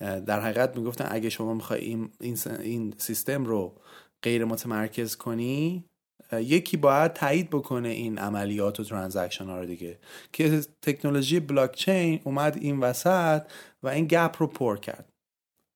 [0.00, 3.80] در حقیقت می‌گفتن اگه شما می‌خوای این, این سیستم رو
[4.22, 5.84] غیر متمرکز کنی
[6.32, 9.98] یکی باید تایید بکنه این عملیات و transaction ها رو دیگه.
[10.32, 13.42] که تکنولوژی بلاک چین اومد این وسط
[13.82, 15.09] و این gap رو پر کرد.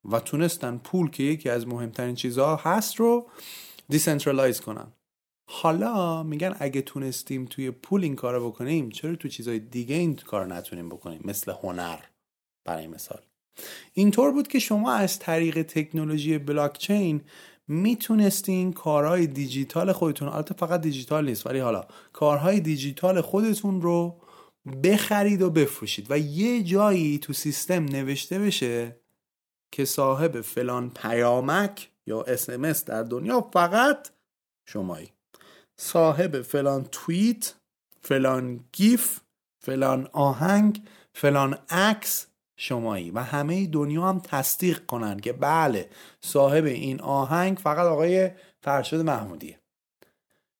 [0.04, 3.28] و تونستن پول که یکی از مهمترین چیزها هست رو
[3.88, 4.92] decentralize کنن.
[5.50, 10.46] حالا میگن اگه تونستیم توی پول این کارو بکنیم چرا تو چیزهای دیگه این کار
[10.46, 11.98] نتونیم بکنیم؟ مثل هنر
[12.64, 13.20] برای مثال.
[13.92, 17.20] اینطور بود که شما از طریق تکنولوژی بلاکچین
[17.68, 24.20] می‌تونستین کارهای دیجیتال خودتون البته فقط دیجیتال نیست ولی حالا کارهای دیجیتال خودتون رو
[24.84, 26.06] بخرید و بفروشید.
[26.10, 29.03] و یه جایی تو سیستم نوشته بشه
[29.74, 34.08] که صاحب فلان پیامک یا اسمس در دنیا فقط
[34.66, 35.12] شمایی.
[35.76, 37.54] صاحب فلان توییت
[38.02, 39.20] فلان گیف
[39.58, 40.82] فلان آهنگ
[41.12, 43.10] فلان عکس شمایی.
[43.10, 48.30] و همه دنیا هم تصدیق کنن که بله صاحب این آهنگ فقط آقای
[48.62, 49.58] فرشاد محمودیه.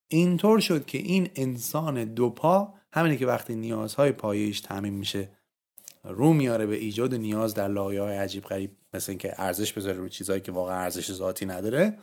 [0.09, 5.29] اینطور شد که این انسان دو پا همینه که وقتی نیازهای پایش تعمین میشه
[6.05, 10.09] رو میاره به ایجاد نیاز در لایه های عجیب غریب مثل اینکه ارزش بذاره رو
[10.09, 11.99] چیزهایی که واقعا ارزش ذاتی نداره.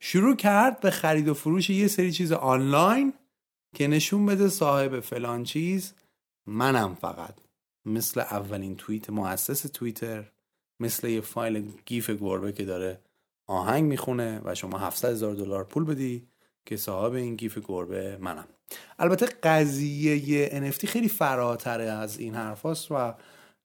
[0.00, 3.12] شروع کرد به خرید و فروش یه سری چیز آنلاین
[3.74, 5.94] که نشون بده صاحب فلان چیز
[6.46, 7.34] منم فقط.
[7.84, 10.24] مثل اولین توییت مؤسس توییتر
[10.80, 13.00] مثل یه فایل گیف گربه که داره
[13.46, 16.28] آهنگ می‌خونه و شما 700 هزار دلار پول بدی
[16.66, 18.46] که صاحب این گیف گربه منم.
[18.98, 23.14] البته قضیه NFT خیلی فراتره از این حرف و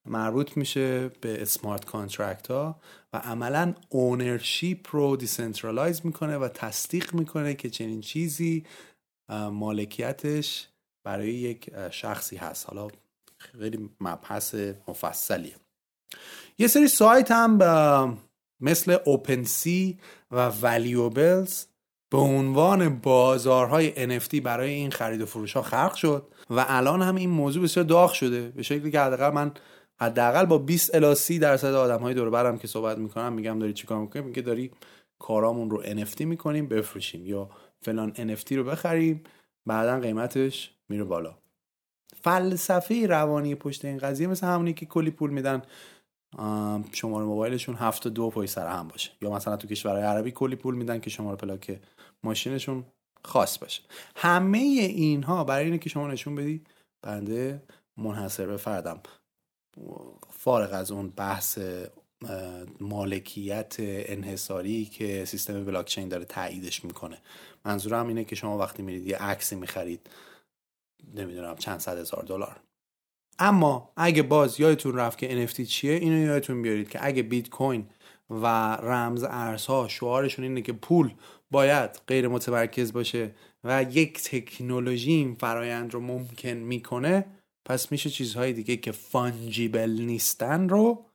[0.06, 2.80] مربوط میشه به smart contract ها
[3.14, 8.66] و عملا ownership رو decentralize می‌کنه و تصدیق می‌کنه که چنین چیزی
[9.52, 10.68] مالکیتش
[11.06, 12.70] برای یک شخصی هست.
[12.70, 12.88] حالا
[13.38, 14.56] خیلی مبحث
[14.88, 15.56] مفصلیه.
[16.58, 18.18] یه سری سایت هم
[18.60, 20.00] مثل اوپن سی
[20.32, 21.66] و ولیوبلز
[22.12, 27.16] به عنوان بازارهای NFT برای این خرید و فروش ها خلق شد و الان هم
[27.16, 28.50] این موضوع بسیار داغ شده.
[28.50, 29.52] به شکلی که حداقل من
[30.02, 33.74] حداقل با 20 الی 30 درصد آدم های دور برم که صحبت می‌کنم میگم داری
[33.74, 34.72] چیکار می‌کنی؟ میگه داری
[35.20, 37.26] کارامون رو NFT می‌کنیم بفروشیم.
[37.26, 37.50] یا
[37.82, 39.24] فلان NFT رو بخریم
[39.66, 41.38] بعدا قیمتش میره بالا.
[42.22, 45.62] فلسفه روانی پشت این قضیه مثل همونی که کلی پول میدن
[46.92, 49.12] شماره موبایلشون هفت دو پای سر هم باشه.
[49.22, 51.80] یا مثلا تو کشورهای عربی کلی پول میدن که شماره پلاک
[52.24, 52.86] ماشینشون
[53.26, 53.82] خاص باشه.
[54.16, 56.64] همه اینها برای اینه که شما نشون بدی
[57.02, 57.64] بنده
[57.98, 59.00] منحصر به فردم.
[60.30, 61.60] فارغ از اون بحث
[62.80, 67.18] مالکیت انحصاری که سیستم بلاکچین داره تاییدش می‌کنه.
[67.66, 70.10] منظورم اینه که شما وقتی میرید یه عکسی می‌خرید
[71.16, 72.60] نمی‌دونم چند صد هزار دلار.
[73.40, 77.90] اما اگه باز یادتون رفت که NFT چیه اینو یادتون بیارید که اگه بیت کوین
[78.30, 81.14] و رمز ارزها شعارشون اینه که پول
[81.52, 83.32] باید غیر متمرکز باشه
[83.64, 87.26] و یک تکنولوژی این فرایند رو ممکن می‌کنه
[87.66, 91.06] پس میشه چیزهای دیگه که فانجیبل نیستن رو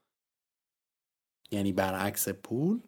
[1.51, 2.81] یعنی برعکس پول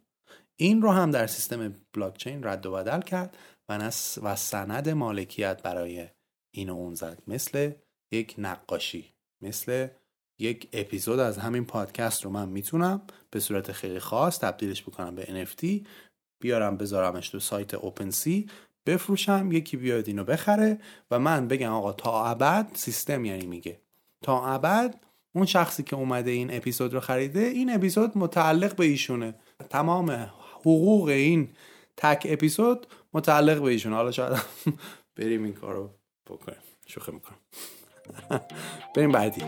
[0.56, 3.36] این رو هم در سیستم بلاکچین رد و بدل کرد
[3.68, 3.92] و,
[4.22, 6.08] و سند مالکیت برای
[6.54, 7.22] این اون زد.
[7.26, 7.72] مثل
[8.12, 9.88] یک نقاشی مثل
[10.40, 15.46] یک اپیزود از همین پادکست رو من می‌تونم به صورت خیلی خاص تبدیلش بکنم به
[15.46, 15.86] NFT
[16.42, 18.50] بیارم بذارمش تو سایت اوپن سی
[18.88, 20.78] بفروشم یکی بیاد اینو بخره
[21.10, 23.78] و من بگم آقا تا ابد سیستم یعنی میگه.
[24.22, 24.94] تا ابد
[25.32, 29.34] اون شخصی که اومده این اپیزود رو خریده این اپیزود متعلق به ایشونه.
[29.70, 30.10] تمام
[30.60, 31.48] حقوق این
[31.96, 33.96] تک اپیزود متعلق به ایشونه.
[33.96, 34.38] حالا شاید
[35.16, 35.90] بریم این کارو
[36.26, 36.58] بکنیم.
[36.86, 37.38] شوخه می‌کنم.
[38.94, 39.42] بریم بعدی.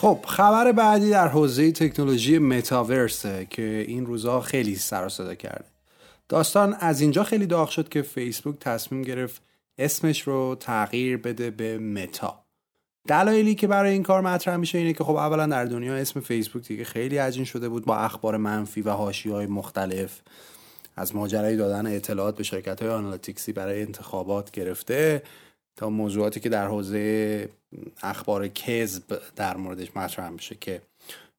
[0.00, 5.64] خب خبر بعدی در حوزه تکنولوژی متاورسه که این روزها خیلی سر صدا کرده.
[6.28, 9.42] داستان از اینجا خیلی داغ شد که فیسبوک تصمیم گرفت
[9.78, 12.44] اسمش رو تغییر بده به متا.
[13.08, 16.68] دلایلی که برای این کار مطرح میشه اینه که خب اولا در دنیا اسم فیسبوک
[16.68, 20.20] دیگه خیلی عجین شده بود با اخبار منفی و حاشیه های مختلف.
[20.96, 25.22] از ماجرای دادن اطلاعات به شرکت های آنالیتیکسی برای انتخابات گرفته.
[25.76, 27.48] تا موضوعاتی که در حوزه
[28.02, 30.82] اخبار کذب در موردش مطرح میشه که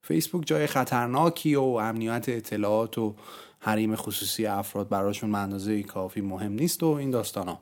[0.02, 3.16] فیسبوک جای خطرناکی و امنیت اطلاعات و
[3.60, 7.60] حریم خصوصی افراد براشون اندازه کافی مهم نیست و این داستان ها.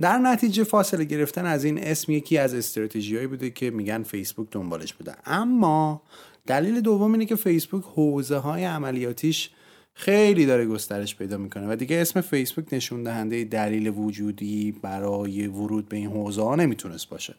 [0.00, 4.94] در نتیجه فاصله گرفتن از این اسم یکی از استراتژیهایی بوده که میگن فیسبوک دنبالش
[4.94, 6.02] بوده اما
[6.46, 9.50] دلیل دوم اینه که فیسبوک حوزه های عملیاتیش
[9.94, 11.72] خیلی داره گسترش پیدا می‌کنه.
[11.72, 17.08] و دیگه اسم فیسبوک نشون دهنده دلیل وجودی برای ورود به این حوزه ها نمی‌تونست
[17.08, 17.34] باشه.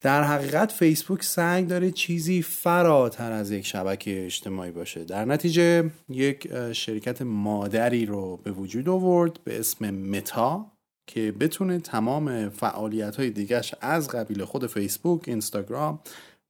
[0.00, 5.04] در حقیقت فیسبوک سعی داره چیزی فراتر از یک شبکه اجتماعی باشه.
[5.04, 10.72] در نتیجه یک شرکت مادری رو به وجود آورد به اسم متا
[11.06, 16.00] که بتونه تمام فعالیت های دیگرش از قبیل خود فیسبوک، اینستاگرام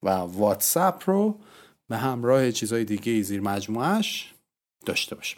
[0.03, 1.41] و واتساپ رو
[1.89, 4.34] به همراه چیزهای دیگه زیر مجموعش
[4.85, 5.37] داشته باشه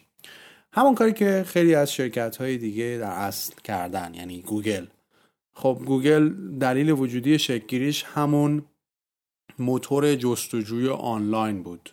[0.73, 4.87] همون کاری که خیلی از شرکت های دیگه در اصل کردن یعنی گوگل.
[5.53, 6.29] خب گوگل
[6.59, 8.65] دلیل وجودی شکل‌گیریش همون
[9.59, 11.91] موتور جستجوی آنلاین بود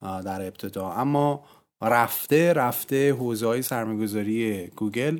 [0.00, 0.92] در ابتدا.
[0.92, 1.44] اما
[1.82, 5.18] رفته رفته حوزه های سرمایه‌گذاری گوگل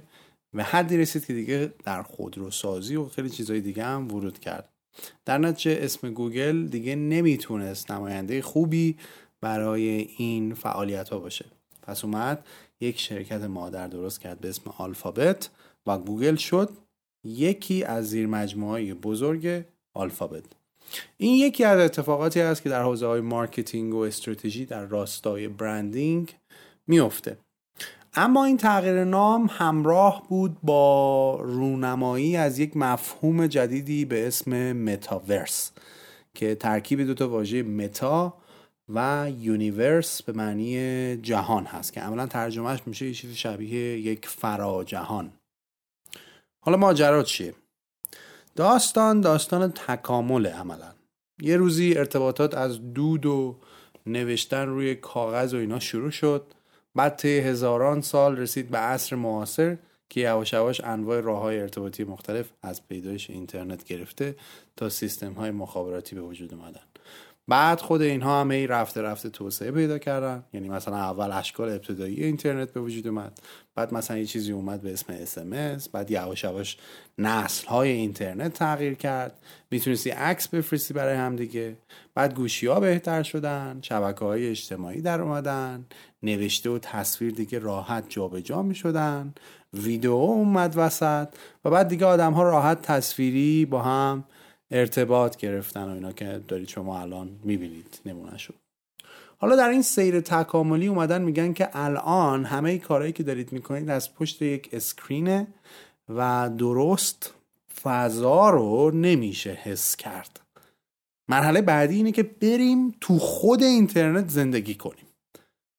[0.54, 4.68] به حدی رسید که دیگه در خودروسازی و خیلی چیزهای دیگه هم ورود کرد.
[5.24, 8.98] در نتیجه اسم گوگل دیگه نمی‌تونست نماینده خوبی
[9.40, 11.44] برای این فعالیت ها باشه.
[11.82, 12.46] پس اومد
[12.80, 15.50] یک شرکت مادر درست کرد به اسم آلفابت
[15.86, 16.70] و گوگل شد
[17.24, 19.64] یکی از زیر مجموعه بزرگ
[19.94, 20.44] آلفابت.
[21.16, 26.36] این یکی از اتفاقاتی است که در حوزه های marketing و استراتژی در راستای branding
[26.86, 27.36] میفته
[28.14, 35.72] اما این تغییر نام همراه بود با رونمایی از یک مفهوم جدیدی به اسم متاورس
[36.34, 38.34] که ترکیب دو تا واژه متا
[38.88, 44.84] و یونیورس به معنی جهان هست که عملا ترجمهش میشه یه چیزی شبیه یک فرا
[44.84, 45.32] جهان
[46.64, 47.54] حالا ماجرا چیه؟
[48.56, 50.92] داستان داستان تکامل عملا.
[51.40, 53.60] یه روزی ارتباطات از دود و
[54.06, 56.46] نوشتن روی کاغذ و اینا شروع شد.
[56.94, 59.76] بعد طی هزاران سال رسید به عصر معاصر
[60.10, 64.36] که یواش یواش انواع راه های ارتباطی مختلف از پیدایش اینترنت گرفته
[64.76, 66.91] تا سیستم های مخابراتی به وجود اومدن.
[67.48, 70.44] بعد خود اینها هم ای رفته رفته توسعه پیدا کردن.
[70.52, 73.38] یعنی مثلا اول اشکال ابتدایی اینترنت به وجود اومد.
[73.74, 75.12] بعد مثلا یه چیزی اومد به اسم
[75.52, 76.76] اس بعد یواش یواش
[77.18, 79.38] نسل های اینترنت تغییر کرد.
[79.70, 81.76] می‌تونستی عکس بفرستی برای هم دیگه.
[82.14, 83.78] بعد گوشی ها بهتر شدن.
[83.82, 85.86] شبکه های اجتماعی در اومدن.
[86.22, 89.34] نوشته و تصویر دیگه راحت جابجا می شدن
[89.72, 91.28] ویدیو اومد وسط.
[91.64, 94.24] و بعد دیگه آدم ها راحت تصویری با هم
[94.72, 98.00] ارتباط گرفتن و اینا که دارید شما الان می‌بینید
[98.38, 98.54] شد
[99.38, 104.14] حالا در این سیر تکاملی اومدن میگن که الان همه کارهایی که دارید می‌کنید از
[104.14, 105.46] پشت یک screen ه
[106.08, 107.34] و درست
[107.82, 110.40] فضا رو نمیشه حس کرد.
[111.28, 115.06] مرحله بعدی اینه که بریم تو خود اینترنت زندگی کنیم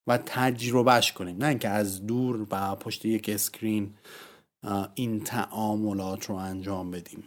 [0.07, 1.37] و تجربهش کنیم.
[1.37, 3.93] نه اینکه از دور و پشت یک screen
[4.95, 7.23] این تعاملات رو انجام بدیم.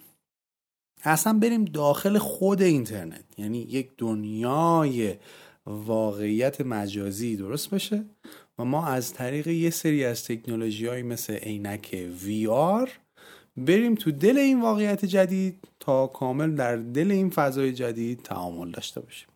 [1.08, 3.24] اصلا بریم داخل خود اینترنت.
[3.36, 5.14] یعنی یک دنیای
[5.66, 8.04] واقعیت مجازی درست بشه؟
[8.58, 12.90] و ما از طریق یه سری از تکنولوژی مثل عینک VR
[13.56, 19.00] بریم تو دل این واقعیت جدید تا کامل در دل این فضای جدید تعامل داشته
[19.00, 19.28] باشیم.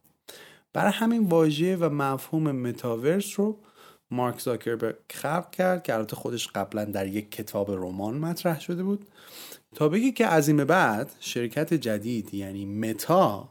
[0.72, 3.58] برای همین واژه و مفهوم متاورس رو
[4.10, 9.06] مارک زاکربرگ خلق کرد که البته خودش قبلا در یک کتاب رمان مطرح شده بود.
[9.74, 13.48] تا که از این بعد شرکت جدید یعنی متا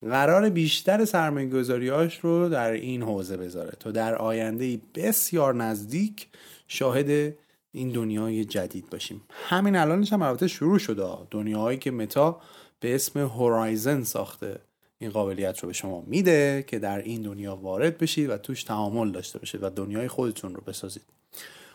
[0.00, 6.28] قرار بیشتر سرمایه‌گذاریاش رو در این حوزه بذاره تا در آینده بسیار نزدیک
[6.68, 7.34] شاهد
[7.72, 9.22] این دنیای جدید باشیم.
[9.30, 11.18] همین الانش هم البته شروع شده.
[11.30, 12.40] دنیاهایی که متا
[12.80, 14.60] به اسم هورایزن ساخته
[14.98, 19.12] این قابلیت رو به شما میده که در این دنیا وارد بشید و توش تعامل
[19.12, 21.02] داشته باشید و دنیای خودتون رو بسازید.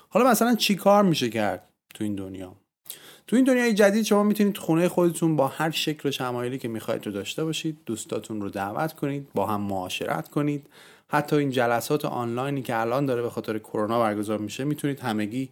[0.09, 2.55] حالا مثلا چی کار میشه کرد تو این دنیا؟
[3.27, 7.05] تو این دنیای جدید شما می‌تونید خونه خودتون با هر شکل و شمایلی که می‌خواید
[7.05, 10.67] رو داشته باشید دوستاتون رو دعوت کنید با هم معاشرت کنید.
[11.07, 15.49] حتی این جلسات آنلاینی که الان داره به خاطر کرونا برگزار میشه می‌تونید همگی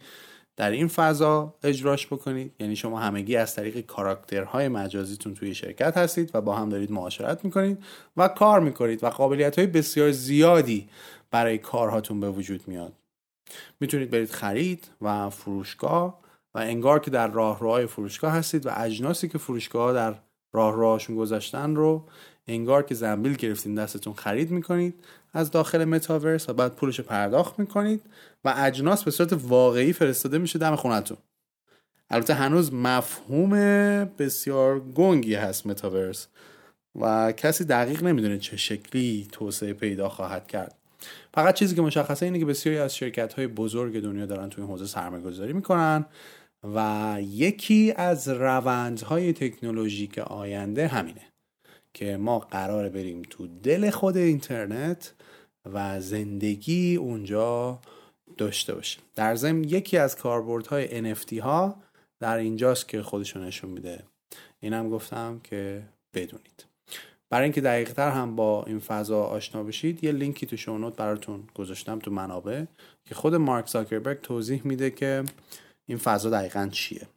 [0.57, 2.51] در این فضا اجراش بکنید.
[2.59, 7.45] یعنی شما همگی از طریق کاراکترهای مجازیتون توی شرکت هستید و با هم دارید معاشرت
[7.45, 7.83] می‌کنید
[8.17, 10.89] و کار می‌کنید و قابلیت های بسیار زیادی
[11.31, 12.93] برای کارهاتون به وجود میاد.
[13.79, 16.24] می‌تونید برید خرید و فروشگاه
[16.55, 20.15] و انگار که در راهروهای فروشگاه هستید و اجناسی که فروشگاه در
[20.53, 22.03] راهروهاشون گذاشتن رو
[22.47, 24.93] انگار که زنبیل گرفتین دستتون خرید می‌کنید
[25.33, 28.01] از داخل متاورس و بعد پولش پرداخت می‌کنید
[28.45, 31.17] و اجناس به صورت واقعی فرستاده میشه دم خونتون.
[32.09, 33.49] البته هنوز مفهوم
[34.05, 36.27] بسیار گنگی هست متاورس
[37.01, 40.75] و کسی دقیق نمی‌دونه چه شکلی توسعه پیدا خواهد کرد.
[41.33, 44.71] فقط چیزی که مشخصه اینه که بسیاری از شرکت های بزرگ دنیا دارن توی این
[44.71, 46.05] حوزه سرمایه گذاری می‌کنن
[46.75, 51.21] و یکی از روندهای تکنولوژیک آینده همینه
[51.93, 55.13] که ما قرار بریم تو دل خود اینترنت
[55.73, 57.79] و زندگی اونجا
[58.37, 59.01] داشته باشیم.
[59.15, 61.75] در ضمن یکی از کاربردهای NFT ها
[62.19, 64.03] در اینجاست که خودشون نشون میده.
[64.59, 66.65] اینم گفتم که بدونید.
[67.29, 71.47] برای اینکه دقیق تر هم با این فضا آشنا بشید یه لینکی تو شونوت براتون
[71.55, 72.63] گذاشتم تو منابع
[73.05, 75.23] که خود مارک زاکربرگ توضیح میده که
[75.85, 77.07] این فضا دقیقا چیه؟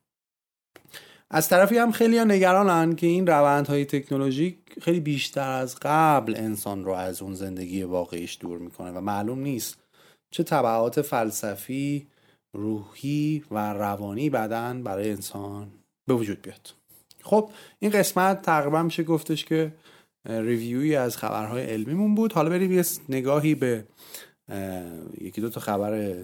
[1.31, 6.93] از طرفی هم خیلی نگرانن که این روندهای تکنولوژیک خیلی بیشتر از قبل انسان رو
[6.93, 9.79] از اون زندگی واقعیش دور می‌کنه و معلوم نیست
[10.31, 12.07] چه طبعات فلسفی
[12.53, 15.71] روحی و روانی بدن برای انسان
[16.07, 16.71] به وجود بیاد.
[17.23, 19.75] خب این قسمت تقریبا میشه گفتش که
[20.25, 22.33] ریویوی از خبرهای علمیمون بود.
[22.33, 23.85] حالا بریم یه نگاهی به
[25.21, 26.15] یکی دو تا خبر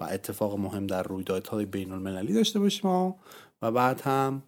[0.00, 2.90] و اتفاق مهم در رویدادهای بین المللی داشته باشیم
[3.62, 4.42] و بعد هم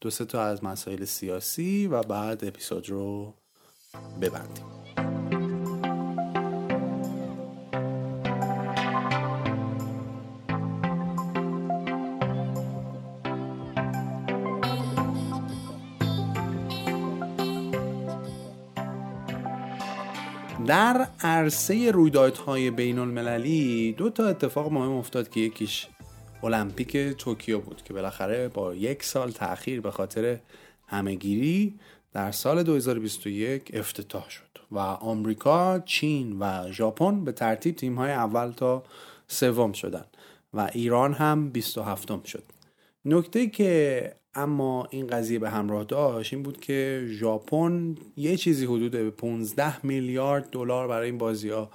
[0.00, 3.34] دو سه تا از مسائل سیاسی و بعد اپیزود رو
[4.20, 4.83] ببندیم.
[20.66, 25.86] در عرصه رویدادهای بین المللی دو تا اتفاق مهم افتاد که یکیش
[26.42, 30.38] المپیک توکیو بود که بالاخره با یک سال تاخیر به خاطر
[30.86, 31.74] همهگیری
[32.12, 38.52] در سال 2021 افتتاح شد و آمریکا، چین و ژاپن به ترتیب تیم های اول
[38.52, 38.82] تا
[39.28, 40.04] سوم شدن
[40.54, 42.44] و ایران هم 27 شد.
[43.04, 49.10] نکته که اما این قضیه به همراه داشت این بود که ژاپن یه چیزی حدود
[49.10, 51.70] 15 میلیارد دلار برای این بازی ها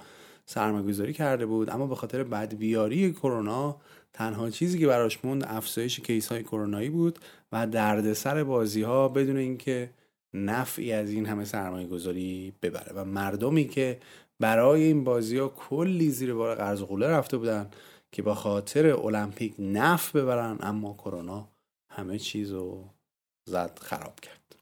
[0.46, 1.70] سرمایه‌گذاری کرده بود.
[1.70, 3.76] اما به خاطر بدبیاری کرونا
[4.12, 7.18] تنها چیزی که براش موند افزایش کیس های کرونایی بود
[7.52, 9.90] و دردسر بازی ها بدون اینکه
[10.34, 12.92] نفعی از این همه سرمایه گذاری ببره.
[12.94, 13.98] و مردمی که
[14.40, 17.70] برای این بازی ها کلی زیر بار قرض قوله رفته بودن
[18.12, 21.48] که با خاطر المپیک نفع ببرن اما کرونا
[21.90, 22.90] همه چیز رو
[23.48, 24.56] زد خراب کرد.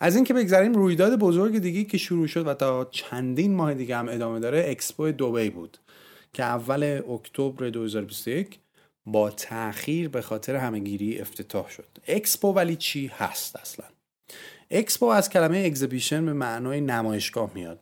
[0.00, 4.08] از اینکه بگذریم رویداد بزرگ دیگه که شروع شد و تا چندین ماه دیگه هم
[4.08, 5.78] ادامه داره اکسپو دوبی بود
[6.32, 8.58] که اول اکتبر 2021
[9.06, 11.98] با تاخیر به خاطر همهگیری افتتاح شد.
[12.08, 13.86] اکسپو ولی چی هست اصلا؟
[14.70, 17.80] اکسپو از کلمه exhibition به معنای نمایشگاه میاد.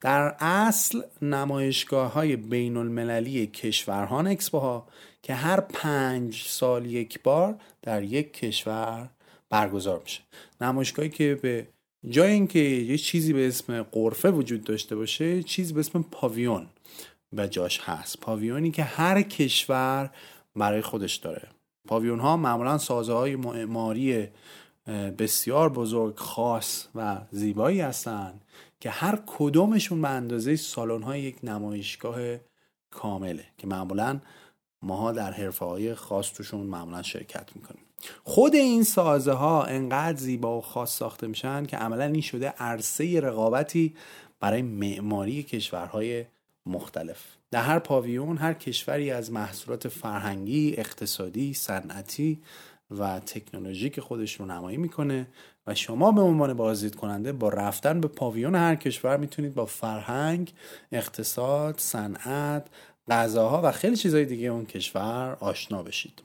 [0.00, 4.88] در اصل نمایشگاه های بین المللی کشورهان اکسپو ها
[5.22, 9.10] که هر پنج سال یک بار در یک کشور
[9.50, 10.20] برگزار میشه.
[10.60, 11.68] نمایشگاهی که به
[12.08, 16.66] جای اینکه یه چیزی به اسم غرفه وجود داشته باشه چیزی به اسم پاویون
[17.32, 18.20] به جاش هست.
[18.20, 20.10] پاویونی که هر کشور
[20.56, 21.48] برای خودش داره.
[21.88, 24.28] پاویون ها معمولا سازه های معماری
[25.18, 28.44] بسیار بزرگ خاص و زیبایی هستند
[28.80, 32.18] که هر کدومشون به اندازه سالن های یک نمایشگاه
[32.90, 34.20] کامله که معمولا
[34.82, 37.82] ماها در حرفه های خاص توشون معمولا شرکت می‌کنیم.
[38.24, 43.20] خود این سازه ها انقدر زیبا و خاص ساخته میشن که عملا این شده عرصه
[43.20, 43.94] رقابتی
[44.40, 46.24] برای معماری کشورهای
[46.66, 47.18] مختلف.
[47.50, 52.42] در هر پاویون هر کشوری از محصولات فرهنگی، اقتصادی، صنعتی
[52.98, 55.26] و تکنولوژیک خودش رو نمایی می‌کنه
[55.66, 60.52] و شما به عنوان بازدید کننده با رفتن به پاویون هر کشور می‌تونید با فرهنگ،
[60.92, 62.66] اقتصاد، صنعت،
[63.10, 66.22] غذاها و خیلی چیزهای دیگه اون کشور آشنا بشید.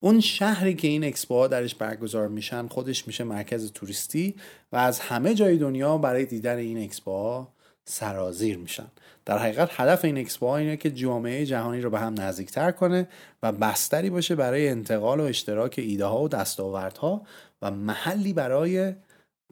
[0.00, 4.34] اون شهری که این اکسپوها درش برگزار میشن خودش میشه مرکز توریستی
[4.72, 7.52] و از همه جای دنیا برای دیدن این اکسپوها
[7.84, 8.86] سرازیر میشن
[9.24, 13.08] در حقیقت هدف این اکسپو اینه که جامعه جهانی رو به هم نزدیکتر کنه
[13.42, 17.22] و بستری باشه برای انتقال و اشتراک ایده ها و دستاوردها
[17.62, 18.94] و محلی برای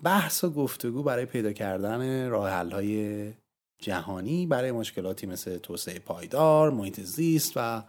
[0.02, 3.32] بحث و گفتگو برای پیدا کردن راه های
[3.84, 7.82] جهانی برای مشکلاتی مثل توسعه پایدار، محیط زیست و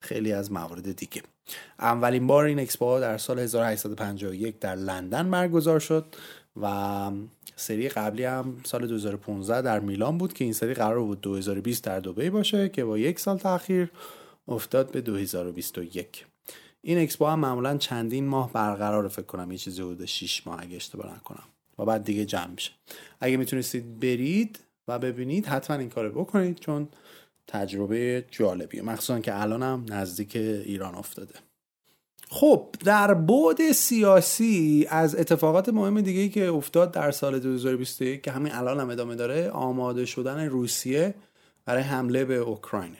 [0.00, 1.22] خیلی از موارد دیگه.
[1.78, 6.04] اولین بار این اکسپو در سال 1851 در لندن برگزار شد
[6.62, 7.10] و
[7.56, 12.00] سری قبلی هم سال 2015 در میلان بود که این سری قرار بود 2020 در
[12.00, 13.90] دبی باشه که با یک سال تاخیر
[14.48, 16.26] افتاد به 2021
[16.80, 20.76] این اکسپو هم معمولا چندین ماه برقرار فکر کنم یه چیزی حدود 6 ماه اگه
[20.76, 21.44] اشتباه نکنم.
[21.78, 22.72] و بعد دیگه جمع میشه.
[23.20, 26.88] اگه می‌تونستید برید و ببینید حتما این کارو بکنید چون
[27.46, 28.82] تجربه جالبیه.
[28.82, 31.34] مخصوصا که الانم نزدیک ایران افتاده.
[32.28, 38.52] خب در بعد سیاسی از اتفاقات مهم دیگه که افتاد در سال 2021 که همین
[38.52, 41.14] الان هم ادامه داره آماده شدن روسیه
[41.64, 42.96] برای حمله به اوکراین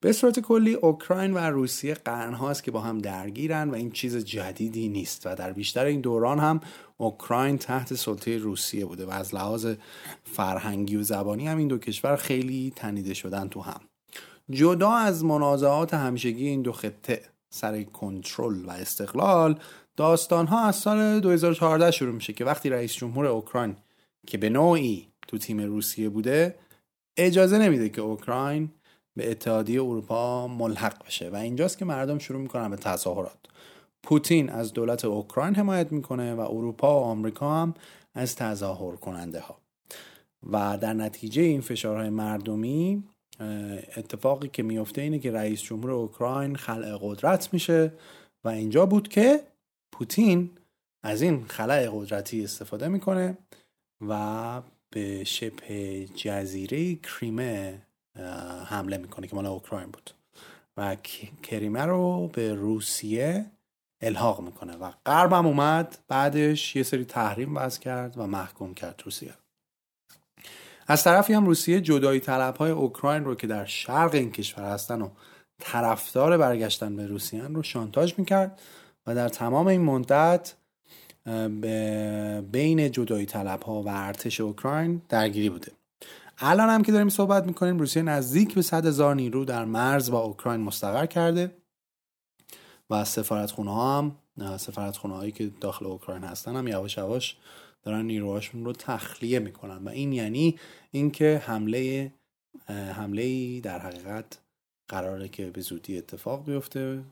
[0.00, 4.88] به صورت کلی اوکراین و روسیه قرنهاست که با هم درگیرن و این چیز جدیدی
[4.88, 6.60] نیست و در بیشتر این دوران هم
[6.96, 9.74] اوکراین تحت سلطه روسیه بوده و از لحاظ
[10.24, 13.80] فرهنگی و زبانی هم این دو کشور خیلی تنیده شدن تو هم.
[14.50, 19.60] جدا از منازعات همیشگی این دو خطه سر کنترل و استقلال
[19.96, 23.76] داستان ها از سال 2014 شروع میشه که وقتی رئیس جمهور اوکراین
[24.26, 26.54] که به نوعی تو تیم روسیه بوده
[27.16, 28.70] اجازه نمیده که اوکراین
[29.18, 31.30] به اتحادیه اروپا ملحق بشه.
[31.30, 33.38] و اینجاست که مردم شروع می‌کنن به تظاهرات.
[34.02, 37.74] پوتین از دولت اوکراین حمایت می‌کنه و اروپا و آمریکا هم
[38.14, 39.58] از تظاهر کننده ها
[40.52, 43.04] و در نتیجه این فشارهای مردمی
[43.96, 47.92] اتفاقی که میفته اینه که رئیس جمهور اوکراین خلع قدرت میشه
[48.44, 49.40] و اینجا بود که
[49.92, 50.50] پوتین
[51.02, 53.38] از این خلع قدرتی استفاده می‌کنه
[54.08, 57.82] و به شبه جزیره کریمه
[58.64, 60.10] حمله می‌کنه که مال اوکراین بود.
[60.76, 60.96] و
[61.42, 63.46] کریمه رو به روسیه
[64.00, 69.34] الحاق می‌کنه و غربم اومد بعدش یه سری تحریم وضع کرد و محکوم کرد روسیه.
[70.86, 75.02] از طرفی هم روسیه جدایی طلب های اوکراین رو که در شرق این کشور هستن
[75.02, 75.08] و
[75.60, 78.60] طرفدار برگشتن به روسیه رو شانتاج می‌کرد
[79.06, 80.54] و در تمام این مدت
[82.52, 85.72] بین جدایی طلب ها و ارتش اوکراین درگیری بوده.
[86.40, 90.20] الان هم که داریم صحبت می‌کنیم روسیه نزدیک به 100 هزار نیرو در مرز با
[90.20, 91.56] اوکراین مستقر کرده
[92.90, 94.16] و سفارت خونه ها هم
[94.56, 97.36] سفارت خونه هایی که داخل اوکراین هستن هم یواش یواش
[97.82, 99.84] دارن نیروهاشون رو تخلیه می‌کنن.
[99.84, 100.58] و این یعنی
[100.90, 102.12] اینکه حمله
[102.68, 104.38] حمله در حقیقت
[104.88, 107.02] قراره که به زودی اتفاق بیفته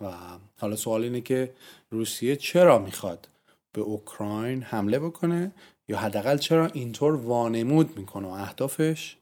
[0.00, 0.12] و
[0.60, 1.54] حالا سوال اینه که
[1.90, 3.28] روسیه چرا می‌خواد
[3.72, 5.52] به اوکراین حمله بکنه؟
[5.88, 9.16] یا حداقل چرا اینطور وانمود می‌کنه و اهدافش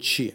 [0.00, 0.34] چیه؟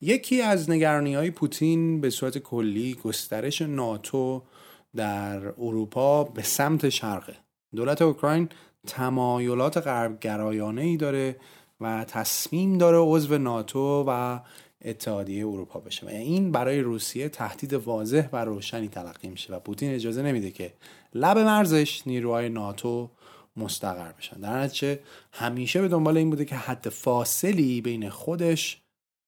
[0.00, 4.42] یکی از نگرانی های پوتین به صورت کلی گسترش ناتو
[4.96, 7.36] در اروپا به سمت شرقه.
[7.76, 8.48] دولت اوکراین
[8.86, 11.36] تمایلات غربگرایانه ای داره
[11.80, 14.40] و تصمیم داره عضو ناتو و
[14.84, 19.94] اتحادیه اروپا بشه و این برای روسیه تهدید واضح و روشنی تلقی میشه و پوتین
[19.94, 20.72] اجازه نمیده که
[21.14, 23.10] لب مرزش نیروهای ناتو
[23.56, 24.40] مستقر بشن.
[24.40, 25.00] در نتیجه
[25.32, 28.82] همیشه به دنبال این بوده که حد فاصلی بین خودش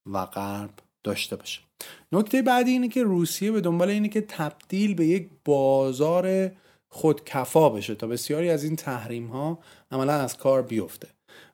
[0.06, 0.70] و غرب
[1.04, 1.60] داشته باشه.
[2.12, 6.50] نکته بعدی اینه که روسیه به دنبال اینه که تبدیل به یک بازار
[6.88, 9.58] خودکفا بشه تا بسیاری از این تحریم ها
[9.90, 11.08] عملا از کار بیفته.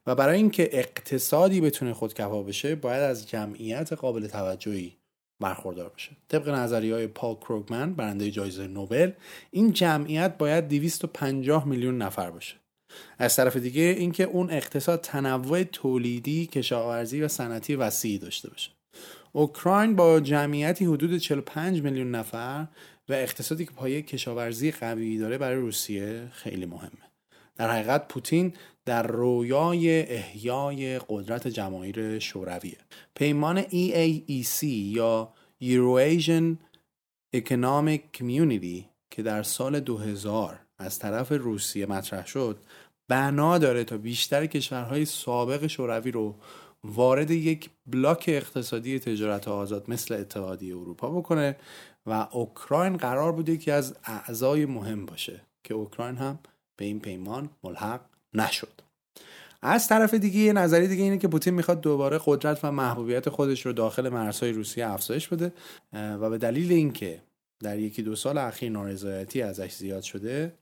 [0.06, 4.96] و برای اینکه اقتصادی بتونه خودکفا بشه باید از جمعیت قابل توجهی
[5.40, 6.10] برخوردار بشه.
[6.28, 9.12] طبق نظریه های پال کروگمن برنده جایزه نوبل
[9.50, 12.56] این جمعیت باید 250 میلیون نفر باشه.
[13.18, 18.70] از طرف دیگه اینکه اون اقتصاد تنوع تولیدی کشاورزی و صنعتی وسیعی داشته باشه.
[19.32, 22.66] اوکراین با جمعیتی حدود 45 میلیون نفر
[23.08, 27.10] و اقتصادی که پایه کشاورزی قوی داره برای روسیه خیلی مهمه.
[27.56, 28.52] در حقیقت پوتین
[28.84, 32.78] در رویای احیای قدرت جماهیر شورویه.
[33.14, 35.32] پیمان EAEC یا
[35.62, 36.56] Eurasian
[37.36, 42.58] Economic Community که در سال 2000 از طرف روسیه مطرح شد
[43.08, 46.34] بنا داره تا بیشتر کشورهای سابق شوروی رو
[46.84, 51.56] وارد یک بلاک اقتصادی تجارت آزاد مثل اتحادیه اروپا بکنه
[52.06, 56.38] و اوکراین قرار بود یکی از اعضای مهم باشه که اوکراین هم
[56.76, 58.00] به این پیمان ملحق
[58.34, 58.80] نشد.
[59.62, 63.66] از طرف دیگه یه نظری دیگه اینه که پوتین می‌خواد دوباره قدرت و محبوبیت خودش
[63.66, 65.52] رو داخل مرزهای روسیه افزایش بده
[65.92, 67.22] و به دلیل اینکه
[67.60, 70.52] در یکی دو سال اخیر نارضایتی ازش زیاد شده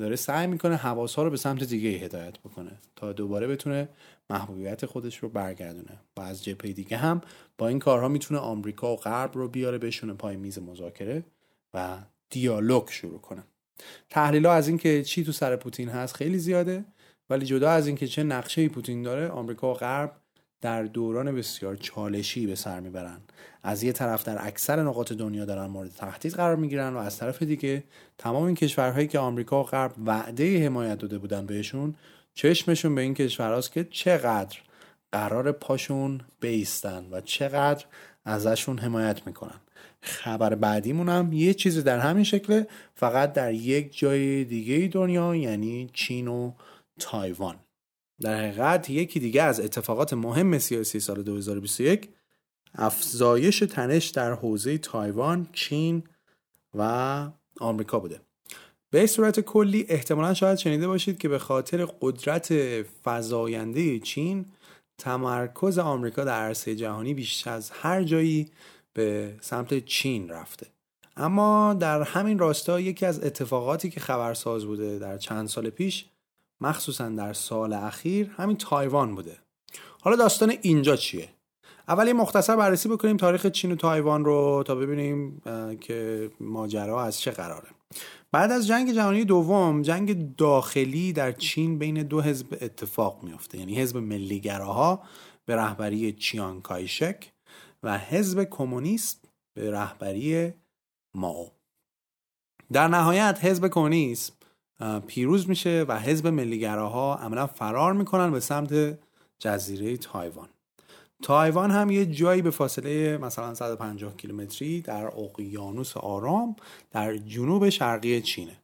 [0.00, 3.88] داره سعی می‌کنه حواس ها رو به سمت دیگه هدایت بکنه تا دوباره بتونه
[4.30, 6.00] محبوبیت خودش رو برگردونه.
[6.16, 7.20] و از جبهه دیگه هم
[7.58, 11.24] با این کارها می‌تونه آمریکا و غرب رو بیاره بشونه پای میز مذاکره
[11.74, 11.98] و
[12.30, 13.42] دیالوگ شروع کنه.
[14.10, 16.84] تحلیل ها از اینکه چی تو سر پوتین هست خیلی زیاده
[17.30, 20.21] ولی جدا از اینکه چه نقشه پوتین داره آمریکا و غرب
[20.62, 23.18] در دوران بسیار چالشی به سر می‌برن.
[23.62, 27.42] از یه طرف در اکثر نقاط دنیا دارن مورد تهدید قرار می‌گیرن و از طرف
[27.42, 27.84] دیگه
[28.18, 31.94] تمام این کشورهایی که آمریکا و غرب وعده حمایت داده بودن بهشون
[32.34, 34.58] چشمشون به این کشورهاست که چقدر
[35.12, 37.84] قرار پاشون بیستن و چقدر
[38.24, 39.60] ازشون حمایت می‌کنن.
[40.00, 45.90] خبر بعدیمون هم یه چیزی در همین شکله فقط در یک جای دیگه دنیا یعنی
[45.92, 46.52] چین و
[46.98, 47.56] تایوان.
[48.22, 52.08] در حقیقت یکی دیگه از اتفاقات مهم سیاسی سال 2021
[52.74, 56.02] افزایش تنش در حوزه تایوان، چین
[56.74, 57.28] و
[57.60, 58.20] آمریکا بوده.
[58.90, 62.54] به صورت کلی احتمالا شاید شنیده باشید که به خاطر قدرت
[63.04, 64.46] فزاینده چین
[64.98, 68.50] تمرکز آمریکا در عرصه جهانی بیش از هر جایی
[68.92, 70.66] به سمت چین رفته
[71.16, 76.04] اما در همین راستا یکی از اتفاقاتی که خبرساز بوده در چند سال پیش
[76.62, 79.38] مخصوصا در سال اخیر همین تایوان بوده.
[80.00, 81.28] حالا داستان اینجا چیه؟
[81.88, 85.42] اولی مختصر بررسی بکنیم تاریخ چین و تایوان رو تا ببینیم
[85.80, 87.68] که ماجرا از چه قراره.
[88.32, 93.58] بعد از جنگ جهانی دوم جنگ داخلی در چین بین دو حزب اتفاق میافته.
[93.58, 95.02] یعنی حزب ملیگراها
[95.44, 97.32] به رهبری چیان کایشک
[97.82, 100.52] و حزب کمونیست به رهبری
[101.14, 101.50] ماو.
[102.72, 104.41] در نهایت حزب کمونیست
[105.06, 108.98] پیروز میشه و حزب ملیگراها عملا فرار می‌کنن به سمت
[109.38, 110.48] جزیره تایوان.
[111.22, 116.56] تایوان هم یه جایی به فاصله مثلا 150 کیلومتری در اقیانوس آرام
[116.90, 118.56] در جنوب شرقی چینه.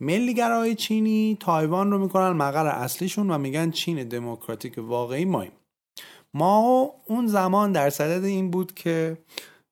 [0.00, 5.52] ملیگراهای چینی تایوان رو می‌کنن مقر اصلیشون و میگن چین دموکراتیک واقعی ماییم
[6.34, 9.18] مائو اون زمان در صدد این بود که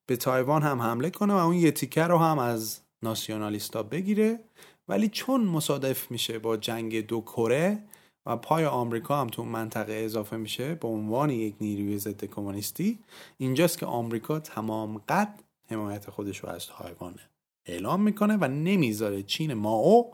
[0.05, 4.39] به تایوان هم حمله کنه و اون یه رو هم از ناسیونالیستا بگیره
[4.87, 7.83] ولی چون مصادف میشه با جنگ دو کره
[8.25, 12.99] و پای آمریکا هم تو منطقه اضافه میشه به عنوان یک نیروی ضد کمونیستی
[13.37, 17.15] اینجاست که آمریکا تمام قد حمایت خودش رو از تایوان
[17.65, 20.13] اعلام می‌کنه و نمی‌ذاره چین ماو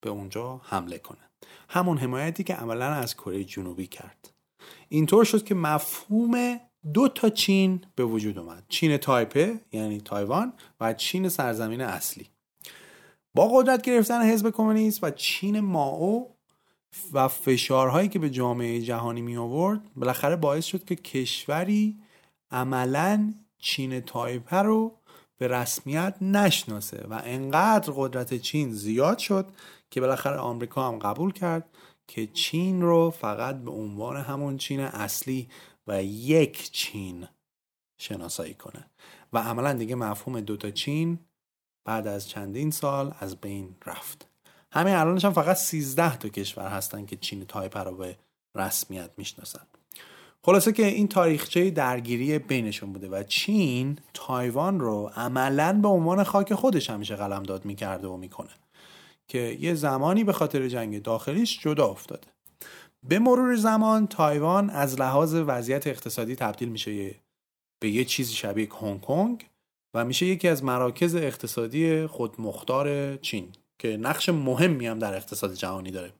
[0.00, 1.30] به اونجا حمله کنه.
[1.68, 4.34] همون حمایتی که عملا از کره جنوبی کرد.
[4.88, 6.60] اینطور شد که مفهوم
[6.94, 8.64] دو تا چین به وجود اومد.
[8.68, 12.26] چین تایپه یعنی تایوان و چین سرزمین اصلی.
[13.34, 16.36] با قدرت گرفتن حزب کمونیست و چین ماو
[17.12, 21.98] و فشارهایی که به جامعه جهانی می آورد بالاخره باعث شد که کشوری
[22.50, 24.96] عملا چین تایپه رو
[25.38, 29.46] به رسمیت نشناسه و انقدر قدرت چین زیاد شد
[29.90, 31.70] که بالاخره آمریکا هم قبول کرد
[32.08, 35.48] که چین رو فقط به عنوان همون چین اصلی
[35.86, 37.28] و یک چین
[37.98, 38.90] شناسایی کنه.
[39.32, 41.18] و عملا دیگه مفهوم دوتا چین
[41.84, 44.28] بعد از چندین سال از بین رفت.
[44.72, 48.16] همین الانش هم فقط 13 تا کشور هستن که چین تایپه رو به
[48.56, 49.66] رسمیت می‌شناسن.
[50.44, 56.54] خلاصه که این تاریخچه درگیری بینشون بوده و چین تایوان رو عملا به عنوان خاک
[56.54, 58.50] خودش همیشه قلمداد می‌کرده و می‌کنه
[59.28, 62.28] که یه زمانی به خاطر جنگ داخلیش جدا افتاده.
[63.08, 67.14] به مرور زمان تایوان از لحاظ وضعیت اقتصادی تبدیل میشه
[67.82, 69.46] به یه چیزی شبیه هنگ کنگ
[69.94, 75.90] و میشه یکی از مراکز اقتصادی خودمختار چین که نقش مهمی هم در اقتصاد جهانی
[75.90, 76.12] داره.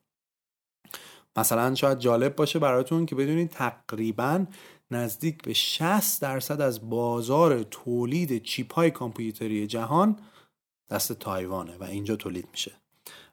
[1.37, 4.47] مثلا شاید جالب باشه براتون که بدونید تقریبا
[4.91, 10.19] نزدیک به 60 درصد از بازار تولید چیپ های کامپیوتری جهان
[10.91, 12.73] دست تایوانه و اینجا تولید میشه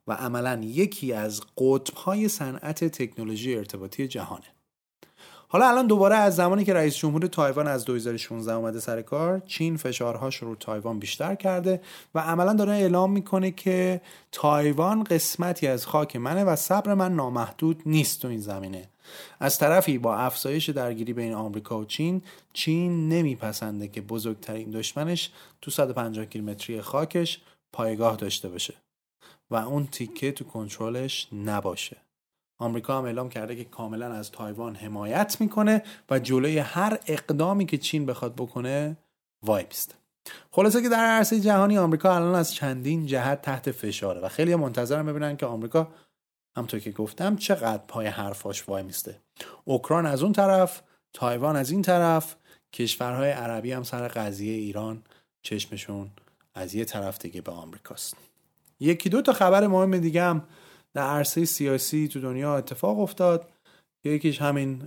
[0.08, 4.57] و عملا یکی از قطب های صنعت تکنولوژی ارتباطی جهانه.
[5.50, 9.78] حالا الان دوباره از زمانی که رئیس جمهور تایوان از 2016 اومده سر کار چین
[9.78, 11.82] فشارهاش رو تایوان بیشتر کرده
[12.16, 17.82] و عملا داره اعلام می‌کنه که تایوان قسمتی از خاک منه و صبر من نامحدود
[17.86, 18.90] نیست تو این زمینه.
[19.40, 22.22] از طرفی با افزایش درگیری بین آمریکا و چین
[22.54, 25.32] چین نمیپسنده که بزرگترین دشمنش
[25.62, 27.42] تو 150 کیلومتری خاکش
[27.74, 28.74] پایگاه داشته باشه
[29.52, 32.07] و اون تیکه تو کنترلش نباشه.
[32.60, 37.78] آمریکا هم اعلام کرده که کاملا از تایوان حمایت می‌کنه و جلوی هر اقدامی که
[37.78, 38.98] چین بخواد بکنه
[39.44, 39.66] وای
[40.52, 45.06] خلاصه که در عرصه جهانی آمریکا الان از چندین جهت تحت فشاره و خیلی منتظرم
[45.06, 45.88] ببینن که آمریکا
[46.58, 49.22] همطور که گفتم چقدر پای حرفاش وای میسته.
[49.66, 50.82] اوکراین از اون طرف
[51.14, 52.36] تایوان از این طرف
[52.74, 55.04] کشورهای عربی هم سر قضیه ایران
[55.42, 56.12] چشمشون
[56.54, 58.18] از یه طرف دیگه به آمریکاست.
[58.80, 60.44] یکی دو تا خبر مهم دیگه هم
[60.98, 63.50] در عرصه سیاسی تو دنیا اتفاق افتاد
[64.04, 64.78] یکیش همین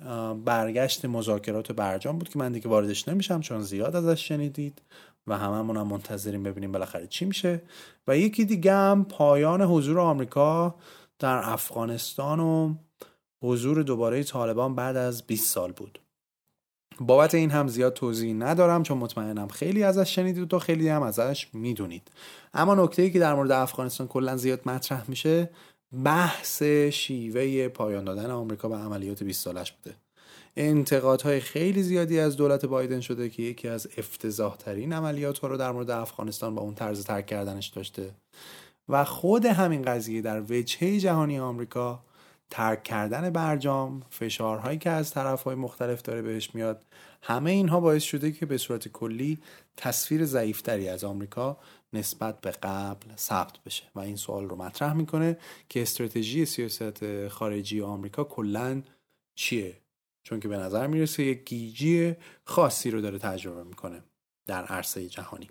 [0.45, 4.83] برگشت مذاکرات برجام بود که من دیگه واردش نمیشم چون زیاد ازش شنیدید
[5.27, 7.63] و هممون هم منتظریم ببینیم بالاخره چی میشه.
[8.09, 10.75] و یکی دیگه هم پایان حضور آمریکا
[11.19, 12.75] در افغانستان و
[13.43, 16.01] حضور دوباره طالبان بعد از 20 سال بود.
[17.01, 21.49] بابت این هم زیاد توضیح ندارم چون مطمئنم خیلی ازش شنیدید و خیلی هم ازش
[21.53, 22.11] می‌دونید.
[22.55, 25.51] اما نکته ای که در مورد افغانستان کلا زیاد مطرح میشه
[25.93, 26.63] بحث
[26.93, 29.97] شیوه پایان دادن آمریکا به عملیات 20 سالش بوده.
[30.57, 35.57] انتقادهای خیلی زیادی از دولت بایدن شده که یکی از افتضاح ترین عملیات ها رو
[35.57, 38.11] در مورد افغانستان با اون طرز ترک کردنش داشته.
[38.89, 42.03] و خود همین قضیه در وجهه جهانی آمریکا
[42.51, 46.85] ترک کردن برجام فشارهایی که از طرفهای مختلف داره بهش میاد
[47.23, 49.39] همه اینها باعث شده که به صورت کلی
[49.77, 51.59] تصویر ضعیفتری از آمریکا
[51.93, 53.85] نسبت به قبل ثبت بشه.
[53.95, 55.39] و این سوال رو مطرح می‌کنه
[55.69, 58.83] که استراتژی سیاست خارجی آمریکا کلا
[59.35, 59.77] چیه؟
[60.23, 62.15] چون که به نظر می‌رسه یک گیجی
[62.45, 64.03] خاصی رو داره تجربه می‌کنه
[64.47, 65.49] در عرصه جهانی.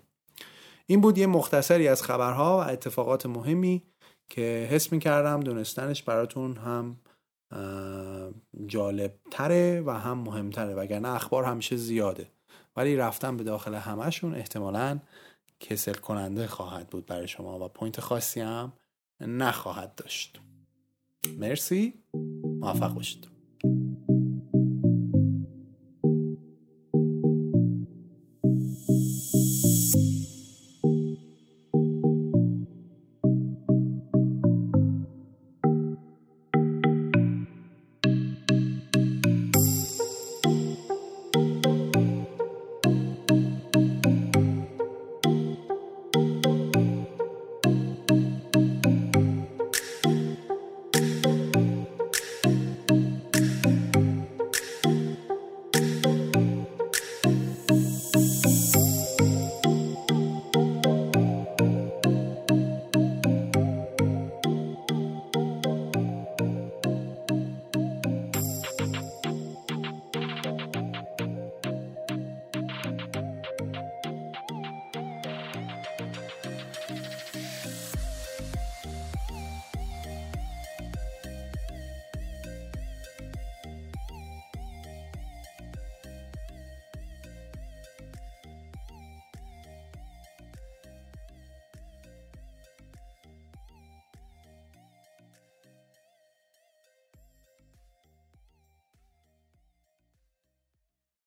[0.86, 3.82] این بود یه مختصری از خبرها و اتفاقات مهمی
[4.28, 6.96] که حس می‌کردم دونستنش براتون هم
[8.66, 12.30] جالب تره و هم مهمتره وگرنه اخبار همیشه زیاده.
[12.76, 15.00] ولی رفتن به داخل همشون احتمالا
[15.60, 18.72] کسل کننده خواهد بود برای شما و پوینت خاصی هم
[19.20, 20.40] نخواهد داشت.
[21.38, 21.94] مرسی.
[22.60, 23.39] موفق باشید.